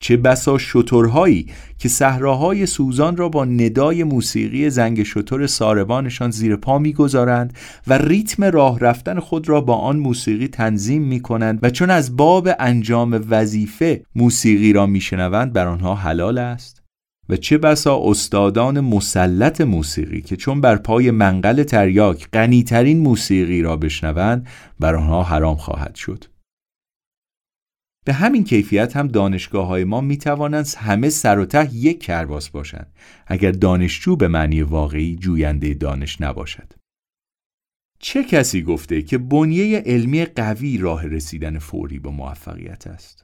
چه 0.00 0.16
بسا 0.16 0.58
شترهایی 0.58 1.46
که 1.78 1.88
صحراهای 1.88 2.66
سوزان 2.66 3.16
را 3.16 3.28
با 3.28 3.44
ندای 3.44 4.04
موسیقی 4.04 4.70
زنگ 4.70 5.02
شتر 5.02 5.46
ساربانشان 5.46 6.30
زیر 6.30 6.56
پا 6.56 6.78
می‌گذارند 6.78 7.52
و 7.86 7.98
ریتم 7.98 8.44
راه 8.44 8.78
رفتن 8.78 9.20
خود 9.20 9.48
را 9.48 9.60
با 9.60 9.74
آن 9.74 9.96
موسیقی 9.96 10.48
تنظیم 10.48 11.02
می 11.02 11.20
کنند 11.20 11.58
و 11.62 11.70
چون 11.70 11.90
از 11.90 12.16
باب 12.16 12.48
انجام 12.58 13.24
وظیفه 13.28 14.02
موسیقی 14.14 14.72
را 14.72 14.86
میشنوند 14.86 15.52
بر 15.52 15.66
آنها 15.66 15.94
حلال 15.94 16.38
است. 16.38 16.84
و 17.28 17.36
چه 17.36 17.58
بسا 17.58 18.00
استادان 18.04 18.80
مسلط 18.80 19.60
موسیقی 19.60 20.20
که 20.20 20.36
چون 20.36 20.60
بر 20.60 20.76
پای 20.76 21.10
منقل 21.10 21.62
تریاک 21.62 22.28
غنیترین 22.32 23.00
موسیقی 23.00 23.62
را 23.62 23.76
بشنوند 23.76 24.46
بر 24.80 24.94
آنها 24.94 25.22
حرام 25.22 25.56
خواهد 25.56 25.94
شد. 25.94 26.24
به 28.04 28.12
همین 28.12 28.44
کیفیت 28.44 28.96
هم 28.96 29.08
دانشگاه 29.08 29.66
های 29.66 29.84
ما 29.84 30.00
می 30.00 30.16
توانند 30.16 30.66
همه 30.78 31.08
سر 31.10 31.38
و 31.38 31.44
ته 31.44 31.74
یک 31.74 32.02
کرباس 32.02 32.50
باشند 32.50 32.92
اگر 33.26 33.50
دانشجو 33.50 34.16
به 34.16 34.28
معنی 34.28 34.62
واقعی 34.62 35.16
جوینده 35.16 35.74
دانش 35.74 36.20
نباشد. 36.20 36.72
چه 37.98 38.24
کسی 38.24 38.62
گفته 38.62 39.02
که 39.02 39.18
بنیه 39.18 39.82
علمی 39.86 40.24
قوی 40.24 40.78
راه 40.78 41.06
رسیدن 41.06 41.58
فوری 41.58 41.98
به 41.98 42.10
موفقیت 42.10 42.86
است؟ 42.86 43.23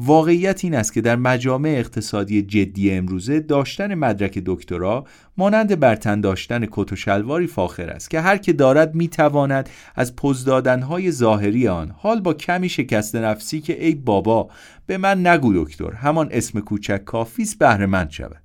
واقعیت 0.00 0.64
این 0.64 0.74
است 0.74 0.92
که 0.92 1.00
در 1.00 1.16
مجامع 1.16 1.68
اقتصادی 1.68 2.42
جدی 2.42 2.90
امروزه 2.90 3.40
داشتن 3.40 3.94
مدرک 3.94 4.42
دکترا 4.46 5.04
مانند 5.36 5.80
برتن 5.80 6.20
داشتن 6.20 6.66
کت 6.70 6.92
و 6.92 6.96
شلواری 6.96 7.46
فاخر 7.46 7.90
است 7.90 8.10
که 8.10 8.20
هر 8.20 8.36
که 8.36 8.52
دارد 8.52 8.94
می‌تواند 8.94 9.68
از 9.94 10.16
پزدادنهای 10.16 11.10
ظاهری 11.10 11.68
آن 11.68 11.94
حال 11.96 12.20
با 12.20 12.34
کمی 12.34 12.68
شکست 12.68 13.16
نفسی 13.16 13.60
که 13.60 13.84
ای 13.84 13.94
بابا 13.94 14.48
به 14.86 14.98
من 14.98 15.26
نگو 15.26 15.64
دکتر 15.64 15.92
همان 15.92 16.28
اسم 16.30 16.60
کوچک 16.60 17.04
کافیست 17.04 17.58
بهره 17.58 17.86
مند 17.86 18.10
شود. 18.10 18.42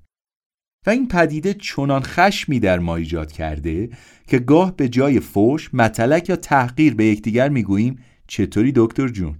و 0.85 0.89
این 0.89 1.07
پدیده 1.07 1.53
چنان 1.53 2.01
خشمی 2.03 2.59
در 2.59 2.79
ما 2.79 2.95
ایجاد 2.95 3.31
کرده 3.31 3.89
که 4.27 4.39
گاه 4.39 4.75
به 4.75 4.89
جای 4.89 5.19
فوش 5.19 5.73
متلک 5.73 6.29
یا 6.29 6.35
تحقیر 6.35 6.95
به 6.95 7.05
یکدیگر 7.05 7.49
می‌گوییم 7.49 7.99
چطوری 8.27 8.71
دکتر 8.75 9.07
جون؟ 9.07 9.35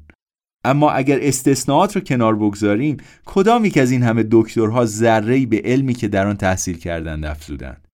اما 0.64 0.92
اگر 0.92 1.20
استثناءات 1.22 1.96
رو 1.96 2.02
کنار 2.02 2.36
بگذاریم 2.36 2.98
کدام 3.26 3.66
یک 3.66 3.78
از 3.78 3.92
این 3.92 4.04
همه 4.04 4.26
دکترها 4.32 4.86
ذره‌ای 4.86 5.46
به 5.46 5.62
علمی 5.66 5.94
که 5.94 6.08
در 6.08 6.28
آن 6.28 6.38
تحصیل 6.38 6.78
کردند 6.78 7.26
افزودند؟ 7.26 7.88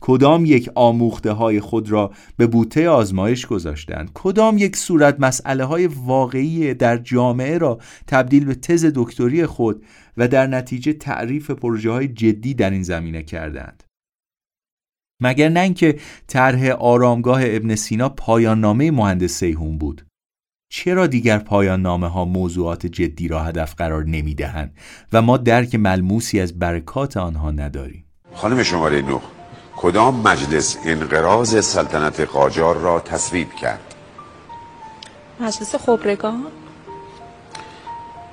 کدام 0.00 0.44
یک 0.44 0.70
آموخته 0.74 1.32
های 1.32 1.60
خود 1.60 1.90
را 1.90 2.12
به 2.36 2.46
بوته 2.46 2.88
آزمایش 2.88 3.46
گذاشتند؟ 3.46 4.10
کدام 4.14 4.58
یک 4.58 4.76
صورت 4.76 5.20
مسئله 5.20 5.64
های 5.64 5.86
واقعی 5.86 6.74
در 6.74 6.96
جامعه 6.96 7.58
را 7.58 7.78
تبدیل 8.06 8.44
به 8.44 8.54
تز 8.54 8.92
دکتری 8.94 9.46
خود 9.46 9.84
و 10.16 10.28
در 10.28 10.46
نتیجه 10.46 10.92
تعریف 10.92 11.50
پروژه 11.50 11.90
های 11.90 12.08
جدی 12.08 12.54
در 12.54 12.70
این 12.70 12.82
زمینه 12.82 13.22
کردند؟ 13.22 13.82
مگر 15.22 15.48
نه 15.48 15.60
اینکه 15.60 15.98
طرح 16.26 16.68
آرامگاه 16.68 17.40
ابن 17.44 17.74
سینا 17.74 18.08
پایان 18.08 18.60
نامه 18.60 18.90
مهندس 18.90 19.32
سیهون 19.32 19.78
بود؟ 19.78 20.05
چرا 20.76 21.06
دیگر 21.06 21.38
پایان 21.38 21.82
نامه 21.82 22.08
ها 22.08 22.24
موضوعات 22.24 22.86
جدی 22.86 23.28
را 23.28 23.42
هدف 23.42 23.74
قرار 23.74 24.04
نمی 24.04 24.34
دهند 24.34 24.74
و 25.12 25.22
ما 25.22 25.36
درک 25.36 25.74
ملموسی 25.74 26.40
از 26.40 26.58
برکات 26.58 27.16
آنها 27.16 27.50
نداریم؟ 27.50 28.04
خانم 28.34 28.62
شماره 28.62 29.02
نو 29.02 29.18
کدام 29.76 30.20
مجلس 30.20 30.76
انقراض 30.84 31.64
سلطنت 31.64 32.20
قاجار 32.20 32.76
را 32.76 33.00
تصویب 33.00 33.52
کرد؟ 33.52 33.94
مجلس 35.40 35.74
خبرگان؟ 35.74 36.46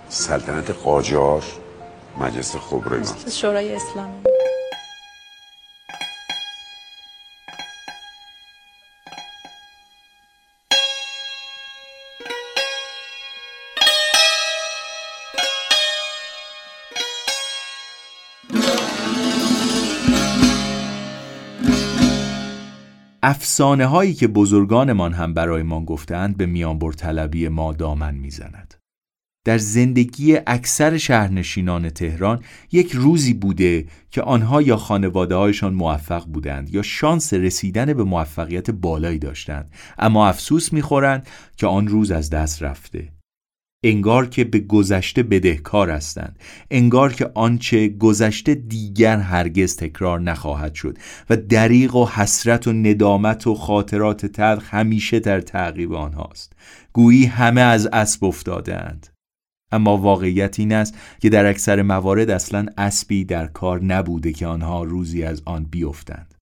سلطنت 0.10 0.72
قاجار 0.72 1.44
مجلس 2.18 2.56
خبرگان. 2.56 3.00
مجلس 3.00 3.38
شورای 3.38 3.76
اسلامی. 3.76 4.33
افسانه 23.26 23.86
هایی 23.86 24.14
که 24.14 24.28
بزرگانمان 24.28 25.14
هم 25.14 25.34
برایمان 25.34 25.86
گفتند 25.86 26.38
به 26.38 26.46
میانبر 26.46 26.92
طلبی 26.92 27.48
ما 27.48 27.74
دامن 27.74 28.16
می‌زند. 28.16 28.74
در 29.46 29.58
زندگی 29.58 30.38
اکثر 30.48 30.98
شهرنشینان 30.98 31.90
تهران 31.90 32.44
یک 32.72 32.92
روزی 32.92 33.34
بوده 33.34 33.86
که 34.12 34.22
آنها 34.22 34.62
یا 34.62 34.78
خانواده 34.78 35.36
هایشان 35.36 35.74
موفق 35.74 36.26
بودند 36.26 36.74
یا 36.74 36.82
شانس 36.82 37.34
رسیدن 37.34 37.94
به 37.94 38.04
موفقیت 38.04 38.72
بالایی 38.72 39.20
داشتند 39.20 39.72
اما 39.98 40.28
افسوس 40.28 40.74
می‌خورند 40.74 41.28
که 41.58 41.68
آن 41.68 41.88
روز 41.88 42.12
از 42.12 42.30
دست 42.30 42.64
رفته 42.64 43.10
انگار 43.84 44.28
که 44.28 44.43
به 44.43 44.60
گذشته 44.60 45.24
بدهکار 45.24 45.89
هستند. 45.89 46.39
انگار 46.72 47.13
که 47.13 47.32
آنچه 47.34 47.88
گذشته 47.88 48.56
دیگر 48.56 49.17
هرگز 49.17 49.76
تکرار 49.78 50.19
نخواهد 50.19 50.74
شد 50.74 50.98
و 51.30 51.38
دریغ 51.38 51.96
و 51.96 52.08
حسرت 52.08 52.67
و 52.67 52.74
ندامت 52.74 53.48
و 53.48 53.56
خاطرات 53.56 54.26
تلخ 54.26 54.74
همیشه 54.74 55.19
در 55.19 55.41
تعقیب 55.41 55.93
آنهاست. 55.93 56.54
گویی 56.93 57.26
همه 57.26 57.62
از 57.62 57.88
اسب 57.88 58.24
افتادهاند. 58.24 59.08
اما 59.72 59.98
واقعیت 59.98 60.60
این 60.60 60.72
است 60.72 60.98
که 61.19 61.30
در 61.30 61.46
اکثر 61.46 61.82
موارد 61.82 62.30
اصلا 62.30 62.65
اسبی 62.78 63.26
در 63.26 63.48
کار 63.48 63.84
نبوده 63.84 64.34
که 64.34 64.48
آنها 64.48 64.84
روزی 64.84 65.24
از 65.24 65.41
آن 65.46 65.63
بیفتند. 65.63 66.33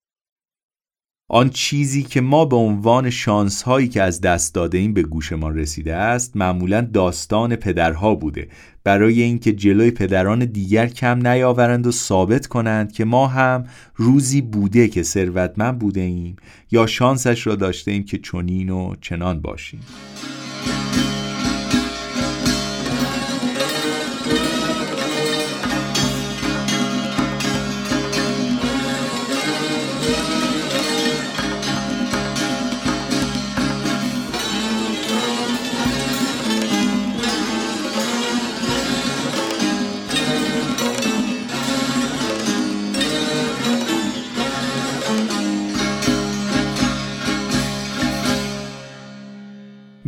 آن 1.34 1.50
چیزی 1.50 2.04
که 2.04 2.22
ما 2.22 2.46
به 2.46 2.56
عنوان 2.56 3.10
شانس 3.10 3.62
هایی 3.62 3.88
که 3.88 4.02
از 4.02 4.22
دست 4.22 4.56
داده 4.56 4.78
این 4.78 4.94
به 4.94 5.04
گوشمان 5.04 5.58
رسیده 5.58 5.96
است 5.96 6.38
معمولا 6.38 6.82
داستان 6.82 7.56
پدرها 7.56 8.16
بوده. 8.16 8.48
برای 8.84 9.22
اینکه 9.22 9.54
جلوی 9.54 9.92
پدران 9.92 10.46
دیگر 10.46 10.88
کم 10.88 11.28
نیاورند 11.28 11.88
و 11.88 11.92
ثابت 11.92 12.48
کنند 12.48 12.92
که 12.92 13.06
ما 13.06 13.28
هم 13.28 13.64
روزی 13.96 14.42
بوده 14.42 14.88
که 14.88 15.04
ثروتمند 15.04 15.80
بوده 15.80 16.02
ایم 16.02 16.36
یا 16.72 16.88
شانسش 16.88 17.48
را 17.48 17.56
داشته 17.56 17.92
ایم 17.92 18.04
که 18.04 18.18
چنین 18.18 18.70
و 18.70 18.96
چنان 19.02 19.42
باشیم. 19.42 19.80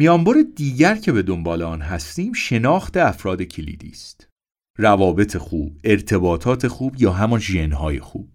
میانبر 0.04 0.34
دیگر 0.56 0.96
که 0.96 1.12
به 1.12 1.22
دنبال 1.22 1.62
آن 1.62 1.82
هستیم 1.82 2.34
شناخت 2.34 2.98
افراد 2.98 3.44
کلیدی 3.44 3.90
است. 3.90 4.28
روابط 4.78 5.38
خوب، 5.38 5.78
ارتباطات 5.84 6.68
خوب 6.68 6.96
یا 6.98 7.12
همان 7.12 7.40
ژنهای 7.40 8.00
خوب. 8.00 8.30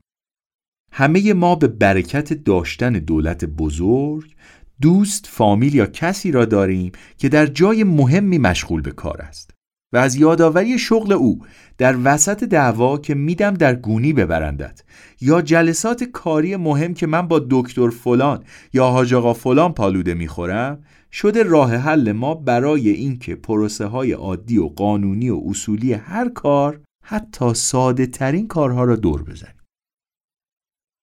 همه 0.92 1.32
ما 1.32 1.54
به 1.54 1.66
برکت 1.66 2.32
داشتن 2.32 2.92
دولت 2.92 3.44
بزرگ 3.44 4.34
دوست، 4.80 5.26
فامیل 5.26 5.74
یا 5.74 5.86
کسی 5.86 6.30
را 6.30 6.44
داریم 6.44 6.92
که 7.18 7.28
در 7.28 7.46
جای 7.46 7.84
مهمی 7.84 8.38
مشغول 8.38 8.80
به 8.80 8.90
کار 8.90 9.22
است 9.22 9.50
و 9.92 9.96
از 9.96 10.16
یادآوری 10.16 10.78
شغل 10.78 11.12
او 11.12 11.38
در 11.78 11.96
وسط 12.04 12.44
دعوا 12.44 12.98
که 12.98 13.14
میدم 13.14 13.54
در 13.54 13.74
گونی 13.74 14.12
ببرندت 14.12 14.82
یا 15.20 15.42
جلسات 15.42 16.04
کاری 16.04 16.56
مهم 16.56 16.94
که 16.94 17.06
من 17.06 17.28
با 17.28 17.46
دکتر 17.50 17.90
فلان 17.90 18.44
یا 18.72 18.86
حاج 18.86 19.14
آقا 19.14 19.32
فلان 19.32 19.72
پالوده 19.72 20.14
می‌خورم 20.14 20.84
شده 21.12 21.42
راه 21.42 21.74
حل 21.74 22.12
ما 22.12 22.34
برای 22.34 22.90
اینکه 22.90 23.34
پروسه 23.34 23.86
های 23.86 24.12
عادی 24.12 24.58
و 24.58 24.66
قانونی 24.66 25.30
و 25.30 25.40
اصولی 25.46 25.92
هر 25.92 26.28
کار 26.28 26.80
حتی 27.04 27.54
ساده 27.54 28.06
ترین 28.06 28.48
کارها 28.48 28.84
را 28.84 28.96
دور 28.96 29.22
بزنیم 29.22 29.54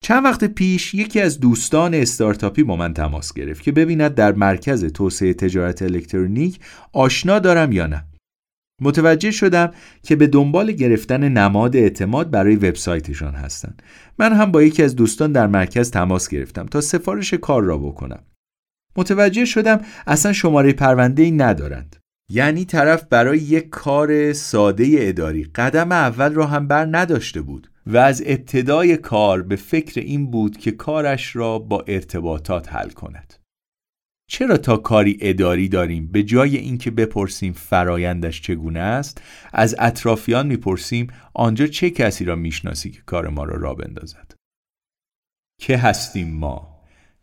چند 0.04 0.24
وقت 0.26 0.44
پیش 0.44 0.94
یکی 0.94 1.22
از 1.22 1.40
دوستان 1.40 1.94
استارتاپی 1.94 2.64
با 2.64 2.76
من 2.76 2.94
تماس 2.94 3.34
گرفت 3.34 3.64
که 3.64 3.72
ببیند 3.72 4.16
در 4.16 4.32
مرکز 4.32 4.86
توسعه 4.86 5.34
تجارت 5.34 5.82
الکترونیک 5.82 6.60
آشنا 6.94 7.40
دارم 7.40 7.72
یا 7.72 7.88
نه 7.88 8.06
متوجه 8.82 9.32
شدم 9.32 9.72
که 10.04 10.16
به 10.16 10.28
دنبال 10.28 10.72
گرفتن 10.72 11.30
نماد 11.30 11.76
اعتماد 11.76 12.32
برای 12.32 12.56
وبسایتشان 12.56 13.34
هستند. 13.34 13.84
من 14.20 14.34
هم 14.34 14.52
با 14.52 14.64
یکی 14.64 14.84
از 14.84 14.96
دوستان 14.96 15.32
در 15.32 15.48
مرکز 15.48 15.92
تماس 15.92 16.30
گرفتم 16.30 16.66
تا 16.66 16.82
سفارش 16.82 17.34
کار 17.34 17.64
را 17.64 17.78
بکنم. 17.78 18.24
متوجه 18.98 19.46
شدم 19.46 19.82
اصلا 20.08 20.34
شماره 20.34 20.74
پرونده 20.74 21.24
ای 21.24 21.32
ندارند. 21.32 21.96
یعنی 22.32 22.66
طرف 22.66 23.04
برای 23.04 23.38
یک 23.38 23.70
کار 23.70 24.34
ساده 24.34 24.96
اداری 25.00 25.44
قدم 25.44 25.92
اول 25.92 26.34
را 26.34 26.48
هم 26.48 26.68
بر 26.68 26.88
نداشته 26.92 27.42
بود 27.42 27.72
و 27.88 27.98
از 27.98 28.24
ابتدای 28.26 28.98
کار 28.98 29.42
به 29.42 29.56
فکر 29.56 30.02
این 30.02 30.32
بود 30.32 30.58
که 30.58 30.72
کارش 30.72 31.36
را 31.36 31.60
با 31.60 31.84
ارتباطات 31.88 32.74
حل 32.74 32.90
کند. 32.90 33.34
چرا 34.30 34.58
تا 34.58 34.78
کاری 34.78 35.18
اداری 35.22 35.70
داریم 35.70 36.08
به 36.08 36.24
جای 36.24 36.58
اینکه 36.58 36.92
بپرسیم 36.92 37.54
فرایندش 37.54 38.42
چگونه 38.42 38.80
است 38.80 39.22
از 39.54 39.76
اطرافیان 39.80 40.48
می‌پرسیم 40.48 41.08
آنجا 41.34 41.68
چه 41.68 41.90
کسی 41.90 42.26
را 42.26 42.36
می‌شناسی 42.36 42.92
که 42.92 43.02
کار 43.06 43.28
ما 43.28 43.44
را 43.44 43.56
را 43.58 43.74
بندازد 43.74 44.34
که 45.62 45.78
هستیم 45.78 46.34
ما 46.34 46.75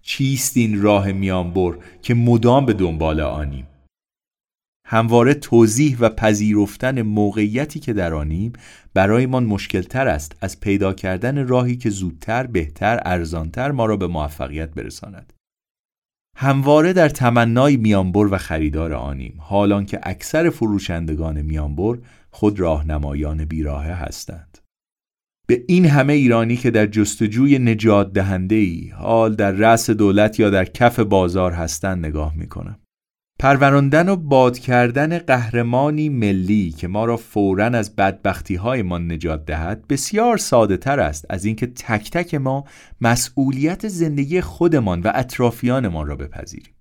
چیست 0.02 0.56
این 0.56 0.82
راه 0.82 1.12
میانبر 1.12 1.78
که 2.02 2.14
مدام 2.14 2.66
به 2.66 2.72
دنبال 2.72 3.20
آنیم 3.20 3.66
همواره 4.86 5.34
توضیح 5.34 5.96
و 6.00 6.08
پذیرفتن 6.08 7.02
موقعیتی 7.02 7.80
که 7.80 7.92
در 7.92 8.14
آنیم 8.14 8.52
برایمان 8.94 9.44
مشکلتر 9.44 10.08
است 10.08 10.36
از 10.40 10.60
پیدا 10.60 10.92
کردن 10.92 11.46
راهی 11.46 11.76
که 11.76 11.90
زودتر، 11.90 12.46
بهتر، 12.46 13.00
ارزانتر 13.04 13.70
ما 13.70 13.86
را 13.86 13.96
به 13.96 14.06
موفقیت 14.06 14.70
برساند. 14.70 15.32
همواره 16.36 16.92
در 16.92 17.08
تمنای 17.08 17.76
میانبر 17.76 18.32
و 18.32 18.38
خریدار 18.38 18.92
آنیم 18.92 19.36
حالان 19.38 19.86
که 19.86 20.00
اکثر 20.02 20.50
فروشندگان 20.50 21.42
میانبر 21.42 21.98
خود 22.30 22.60
راهنمایان 22.60 23.44
بیراهه 23.44 23.92
هستند 23.92 24.58
به 25.52 25.64
این 25.68 25.86
همه 25.86 26.12
ایرانی 26.12 26.56
که 26.56 26.70
در 26.70 26.86
جستجوی 26.86 27.58
نجات 27.58 28.12
دهنده 28.12 28.54
ای 28.54 28.88
حال 28.94 29.34
در 29.34 29.50
رأس 29.50 29.90
دولت 29.90 30.40
یا 30.40 30.50
در 30.50 30.64
کف 30.64 31.00
بازار 31.00 31.52
هستند 31.52 32.06
نگاه 32.06 32.36
می 32.36 32.48
کنم. 32.48 32.78
پروراندن 33.38 34.08
و 34.08 34.16
باد 34.16 34.58
کردن 34.58 35.18
قهرمانی 35.18 36.08
ملی 36.08 36.70
که 36.70 36.88
ما 36.88 37.04
را 37.04 37.16
فورا 37.16 37.64
از 37.64 37.96
بدبختی 37.96 38.54
های 38.54 38.82
ما 38.82 38.98
نجات 38.98 39.44
دهد 39.44 39.86
بسیار 39.88 40.36
ساده 40.36 40.76
تر 40.76 41.00
است 41.00 41.26
از 41.30 41.44
اینکه 41.44 41.66
تک 41.66 42.10
تک 42.10 42.34
ما 42.34 42.64
مسئولیت 43.00 43.88
زندگی 43.88 44.40
خودمان 44.40 45.00
و 45.00 45.12
اطرافیانمان 45.14 46.06
را 46.06 46.16
بپذیریم. 46.16 46.74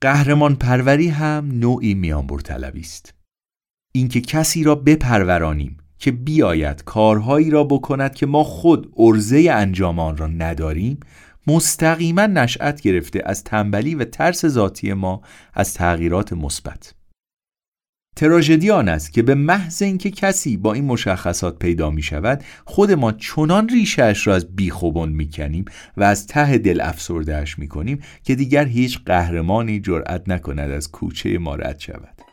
قهرمان 0.00 0.56
پروری 0.56 1.08
هم 1.08 1.48
نوعی 1.52 1.94
میانبر 1.94 2.38
طلبی 2.38 2.80
است. 2.80 3.14
اینکه 3.94 4.20
کسی 4.20 4.64
را 4.64 4.74
بپرورانیم 4.74 5.76
که 6.04 6.12
بیاید 6.12 6.84
کارهایی 6.84 7.50
را 7.50 7.64
بکند 7.64 8.14
که 8.14 8.26
ما 8.26 8.44
خود 8.44 8.92
ارزه 8.96 9.48
انجام 9.50 9.98
آن 9.98 10.16
را 10.16 10.26
نداریم 10.26 11.00
مستقیما 11.46 12.26
نشأت 12.26 12.80
گرفته 12.80 13.22
از 13.26 13.44
تنبلی 13.44 13.94
و 13.94 14.04
ترس 14.04 14.46
ذاتی 14.46 14.92
ما 14.92 15.22
از 15.54 15.74
تغییرات 15.74 16.32
مثبت. 16.32 16.94
تراژدی 18.16 18.70
آن 18.70 18.88
است 18.88 19.12
که 19.12 19.22
به 19.22 19.34
محض 19.34 19.82
اینکه 19.82 20.10
کسی 20.10 20.56
با 20.56 20.72
این 20.72 20.84
مشخصات 20.84 21.58
پیدا 21.58 21.90
می 21.90 22.02
شود 22.02 22.44
خود 22.64 22.90
ما 22.90 23.12
چنان 23.12 23.68
ریشهش 23.68 24.26
را 24.26 24.34
از 24.34 24.56
بیخوبان 24.56 25.08
می 25.08 25.28
کنیم 25.28 25.64
و 25.96 26.02
از 26.02 26.26
ته 26.26 26.58
دل 26.58 26.80
افسردهش 26.80 27.58
می 27.58 27.68
کنیم 27.68 28.00
که 28.22 28.34
دیگر 28.34 28.64
هیچ 28.64 28.98
قهرمانی 29.06 29.80
جرأت 29.80 30.28
نکند 30.28 30.70
از 30.70 30.90
کوچه 30.90 31.38
ما 31.38 31.54
رد 31.54 31.78
شود. 31.78 32.23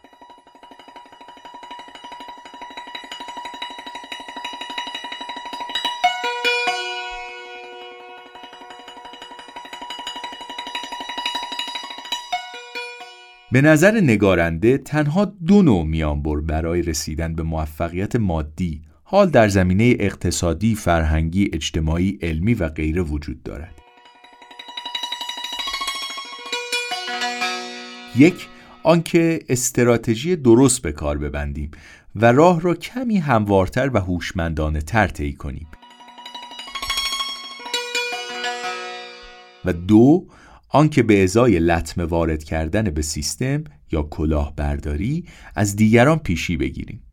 به 13.52 13.62
نظر 13.62 14.02
نگارنده 14.02 14.78
تنها 14.78 15.26
دو 15.26 15.62
نوع 15.62 15.86
میانبر 15.86 16.40
برای 16.40 16.82
رسیدن 16.82 17.36
به 17.36 17.44
موفقیت 17.44 18.16
مادی 18.16 18.82
حال 19.04 19.30
در 19.30 19.48
زمینه 19.48 19.96
اقتصادی، 20.00 20.76
فرهنگی، 20.76 21.50
اجتماعی، 21.54 22.20
علمی 22.22 22.54
و 22.54 22.70
غیره 22.70 23.02
وجود 23.02 23.44
دارد. 23.44 23.76
یک 28.18 28.48
آنکه 28.84 29.40
استراتژی 29.50 30.36
درست 30.36 30.82
به 30.82 30.92
کار 30.92 31.18
ببندیم 31.18 31.72
و 32.16 32.32
راه 32.32 32.62
را 32.62 32.76
کمی 32.76 33.18
هموارتر 33.18 33.90
و 33.94 33.98
هوشمندانه 33.98 34.82
تر 34.82 35.08
طی 35.08 35.34
کنیم. 35.34 35.68
و 39.66 39.74
دو 39.74 40.28
آنکه 40.74 41.04
به 41.04 41.24
ازای 41.24 41.60
لطمه 41.60 42.06
وارد 42.06 42.44
کردن 42.44 42.84
به 42.84 43.02
سیستم 43.02 43.64
یا 43.92 44.04
کلاهبرداری 44.04 45.26
از 45.56 45.76
دیگران 45.76 46.20
پیشی 46.20 46.58
بگیریم 46.58 47.04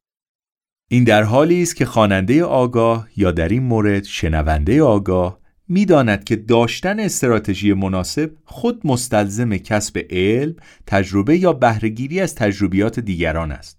این 0.90 1.04
در 1.04 1.22
حالی 1.22 1.62
است 1.62 1.76
که 1.76 1.84
خواننده 1.84 2.44
آگاه 2.44 3.08
یا 3.16 3.30
در 3.30 3.48
این 3.48 3.62
مورد 3.62 4.04
شنونده 4.04 4.82
آگاه 4.82 5.40
می‌داند 5.68 6.24
که 6.24 6.36
داشتن 6.36 7.00
استراتژی 7.00 7.72
مناسب 7.72 8.30
خود 8.44 8.86
مستلزم 8.86 9.56
کسب 9.56 10.06
علم، 10.10 10.56
تجربه 10.86 11.38
یا 11.38 11.52
بهرهگیری 11.52 12.20
از 12.20 12.34
تجربیات 12.34 13.00
دیگران 13.00 13.52
است. 13.52 13.78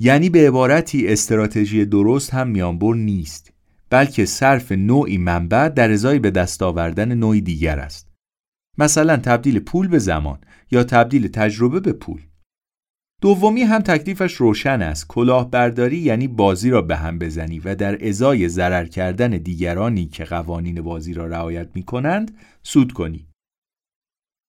یعنی 0.00 0.30
به 0.30 0.48
عبارتی 0.48 1.08
استراتژی 1.08 1.84
درست 1.84 2.34
هم 2.34 2.48
میانبر 2.48 2.94
نیست، 2.94 3.52
بلکه 3.90 4.24
صرف 4.24 4.72
نوعی 4.72 5.18
منبع 5.18 5.68
در 5.68 5.90
ازای 5.90 6.18
به 6.18 6.30
دست 6.30 6.62
آوردن 6.62 7.14
نوعی 7.14 7.40
دیگر 7.40 7.78
است. 7.78 8.11
مثلا 8.82 9.16
تبدیل 9.16 9.58
پول 9.58 9.88
به 9.88 9.98
زمان 9.98 10.38
یا 10.70 10.84
تبدیل 10.84 11.28
تجربه 11.28 11.80
به 11.80 11.92
پول. 11.92 12.20
دومی 13.20 13.62
هم 13.62 13.78
تکلیفش 13.78 14.34
روشن 14.34 14.82
است. 14.82 15.08
کلاهبرداری 15.08 15.96
یعنی 15.96 16.28
بازی 16.28 16.70
را 16.70 16.82
به 16.82 16.96
هم 16.96 17.18
بزنی 17.18 17.58
و 17.58 17.74
در 17.74 18.08
ازای 18.08 18.48
ضرر 18.48 18.84
کردن 18.84 19.30
دیگرانی 19.30 20.06
که 20.06 20.24
قوانین 20.24 20.82
بازی 20.82 21.14
را 21.14 21.26
رعایت 21.26 21.68
می 21.74 21.82
کنند 21.82 22.36
سود 22.62 22.92
کنی. 22.92 23.26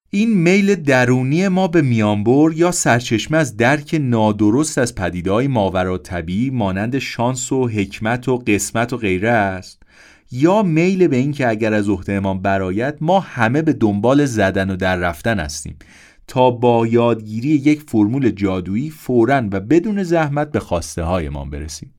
این 0.09 0.33
میل 0.33 0.75
درونی 0.75 1.47
ما 1.47 1.67
به 1.67 1.81
میانبر 1.81 2.53
یا 2.55 2.71
سرچشمه 2.71 3.37
از 3.37 3.57
درک 3.57 3.97
نادرست 4.01 4.77
از 4.77 4.95
پدیدهای 4.95 5.47
ماورا 5.47 5.97
طبیعی 5.97 6.49
مانند 6.49 6.99
شانس 6.99 7.51
و 7.51 7.67
حکمت 7.67 8.29
و 8.29 8.37
قسمت 8.37 8.93
و 8.93 8.97
غیره 8.97 9.29
است. 9.29 9.82
یا 10.35 10.63
میل 10.63 11.07
به 11.07 11.15
این 11.15 11.31
که 11.31 11.47
اگر 11.47 11.73
از 11.73 11.89
عهدهمان 11.89 12.41
برایت 12.41 12.97
ما 13.01 13.19
همه 13.19 13.61
به 13.61 13.73
دنبال 13.73 14.25
زدن 14.25 14.69
و 14.69 14.75
در 14.75 14.95
رفتن 14.95 15.39
هستیم. 15.39 15.75
تا 16.27 16.51
با 16.51 16.87
یادگیری 16.87 17.49
یک 17.49 17.81
فرمول 17.81 18.29
جادویی 18.29 18.89
فوراً 18.89 19.41
و 19.51 19.59
بدون 19.59 20.03
زحمت 20.03 20.51
به 20.51 20.59
خواسته 20.59 21.03
هایمان 21.03 21.49
برسیم. 21.49 21.93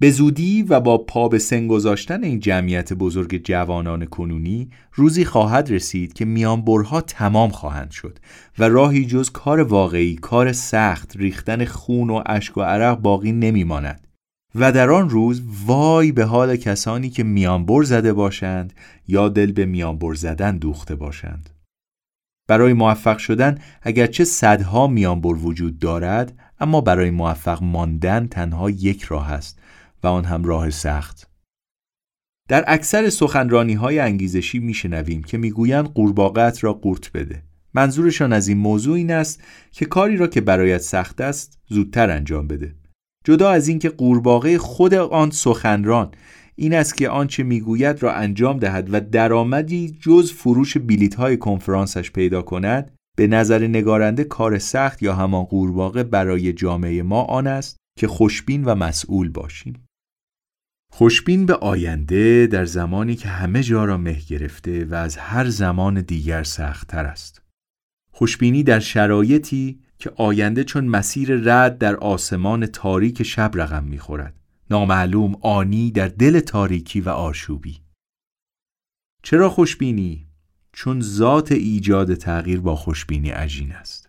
به 0.00 0.10
زودی 0.10 0.62
و 0.62 0.80
با 0.80 0.98
پا 0.98 1.28
به 1.28 1.38
سن 1.38 1.66
گذاشتن 1.66 2.24
این 2.24 2.40
جمعیت 2.40 2.92
بزرگ 2.92 3.44
جوانان 3.44 4.06
کنونی 4.06 4.70
روزی 4.94 5.24
خواهد 5.24 5.70
رسید 5.70 6.12
که 6.12 6.24
میانبرها 6.24 7.00
تمام 7.00 7.50
خواهند 7.50 7.90
شد 7.90 8.18
و 8.58 8.68
راهی 8.68 9.06
جز 9.06 9.30
کار 9.30 9.60
واقعی 9.60 10.14
کار 10.14 10.52
سخت 10.52 11.16
ریختن 11.16 11.64
خون 11.64 12.10
و 12.10 12.22
اشک 12.26 12.56
و 12.56 12.60
عرق 12.60 12.98
باقی 12.98 13.32
نمیماند. 13.32 14.11
و 14.54 14.72
در 14.72 14.90
آن 14.90 15.10
روز 15.10 15.42
وای 15.66 16.12
به 16.12 16.24
حال 16.24 16.56
کسانی 16.56 17.10
که 17.10 17.22
میانبر 17.22 17.82
زده 17.82 18.12
باشند 18.12 18.72
یا 19.08 19.28
دل 19.28 19.52
به 19.52 19.66
میانبر 19.66 20.14
زدن 20.14 20.58
دوخته 20.58 20.94
باشند. 20.94 21.50
برای 22.48 22.72
موفق 22.72 23.18
شدن 23.18 23.58
اگرچه 23.82 24.24
صدها 24.24 24.86
میانبر 24.86 25.34
وجود 25.34 25.78
دارد 25.78 26.38
اما 26.60 26.80
برای 26.80 27.10
موفق 27.10 27.62
ماندن 27.62 28.26
تنها 28.26 28.70
یک 28.70 29.02
راه 29.02 29.32
است 29.32 29.58
و 30.02 30.06
آن 30.06 30.24
هم 30.24 30.44
راه 30.44 30.70
سخت. 30.70 31.28
در 32.48 32.64
اکثر 32.66 33.10
سخنرانی 33.10 33.74
های 33.74 33.98
انگیزشی 33.98 34.58
میشنویم 34.58 35.22
که 35.22 35.38
می‌گویند 35.38 35.84
قورباغت 35.84 36.64
را 36.64 36.72
قورت 36.72 37.12
بده. 37.12 37.42
منظورشان 37.74 38.32
از 38.32 38.48
این 38.48 38.58
موضوع 38.58 38.96
این 38.96 39.10
است 39.10 39.42
که 39.70 39.84
کاری 39.84 40.16
را 40.16 40.26
که 40.26 40.40
برایت 40.40 40.80
سخت 40.80 41.20
است 41.20 41.58
زودتر 41.68 42.10
انجام 42.10 42.48
بده. 42.48 42.74
جدا 43.24 43.50
از 43.50 43.68
اینکه 43.68 43.88
قورباغه 43.88 44.58
خود 44.58 44.94
آن 44.94 45.30
سخنران 45.30 46.10
این 46.56 46.74
است 46.74 46.96
که 46.96 47.08
آنچه 47.08 47.42
می‌گوید 47.42 48.02
را 48.02 48.12
انجام 48.12 48.58
دهد 48.58 48.88
و 48.92 49.00
درآمدی 49.00 49.98
جز 50.00 50.32
فروش 50.32 50.76
بلیط 50.76 51.14
های 51.14 51.36
کنفرانسش 51.36 52.10
پیدا 52.10 52.42
کند 52.42 52.94
به 53.16 53.26
نظر 53.26 53.66
نگارنده 53.66 54.24
کار 54.24 54.58
سخت 54.58 55.02
یا 55.02 55.14
همان 55.14 55.44
قورباغه 55.44 56.02
برای 56.02 56.52
جامعه 56.52 57.02
ما 57.02 57.22
آن 57.22 57.46
است 57.46 57.76
که 57.98 58.08
خوشبین 58.08 58.64
و 58.64 58.74
مسئول 58.74 59.28
باشیم. 59.28 59.86
خوشبین 60.92 61.46
به 61.46 61.54
آینده 61.54 62.46
در 62.46 62.64
زمانی 62.64 63.14
که 63.14 63.28
همه 63.28 63.62
جا 63.62 63.84
را 63.84 63.96
مه 63.96 64.18
گرفته 64.28 64.84
و 64.84 64.94
از 64.94 65.16
هر 65.16 65.48
زمان 65.48 66.00
دیگر 66.00 66.42
سختتر 66.42 67.04
است. 67.04 67.42
خوشبینی 68.12 68.62
در 68.62 68.80
شرایطی 68.80 69.80
که 70.02 70.12
آینده 70.16 70.64
چون 70.64 70.84
مسیر 70.84 71.34
رد 71.34 71.78
در 71.78 71.96
آسمان 71.96 72.66
تاریک 72.66 73.22
شب 73.22 73.50
رقم 73.54 73.84
می‌خورد. 73.84 74.40
نامعلوم 74.70 75.34
آنی 75.40 75.90
در 75.90 76.08
دل 76.08 76.40
تاریکی 76.40 77.00
و 77.00 77.08
آشوبی. 77.08 77.80
چرا 79.22 79.50
خوشبینی؟ 79.50 80.26
چون 80.72 81.00
ذات 81.00 81.52
ایجاد 81.52 82.14
تغییر 82.14 82.60
با 82.60 82.76
خوشبینی 82.76 83.30
عجین 83.30 83.72
است. 83.72 84.08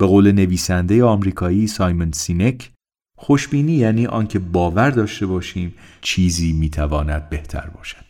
به 0.00 0.06
قول 0.06 0.32
نویسنده 0.32 1.04
آمریکایی 1.04 1.66
سایمون 1.66 2.12
سینک 2.12 2.72
خوشبینی 3.18 3.72
یعنی 3.72 4.06
آنکه 4.06 4.38
باور 4.38 4.90
داشته 4.90 5.26
باشیم 5.26 5.74
چیزی 6.00 6.52
می‌تواند 6.52 7.28
بهتر 7.28 7.70
باشد. 7.70 8.04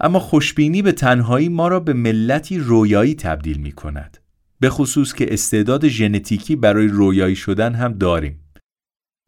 اما 0.00 0.18
خوشبینی 0.18 0.82
به 0.82 0.92
تنهایی 0.92 1.48
ما 1.48 1.68
را 1.68 1.80
به 1.80 1.92
ملتی 1.92 2.58
رویایی 2.58 3.14
تبدیل 3.14 3.58
می 3.60 3.72
کند 3.72 4.19
به 4.60 4.70
خصوص 4.70 5.12
که 5.12 5.32
استعداد 5.32 5.88
ژنتیکی 5.88 6.56
برای 6.56 6.86
رویایی 6.86 7.36
شدن 7.36 7.74
هم 7.74 7.92
داریم. 7.92 8.44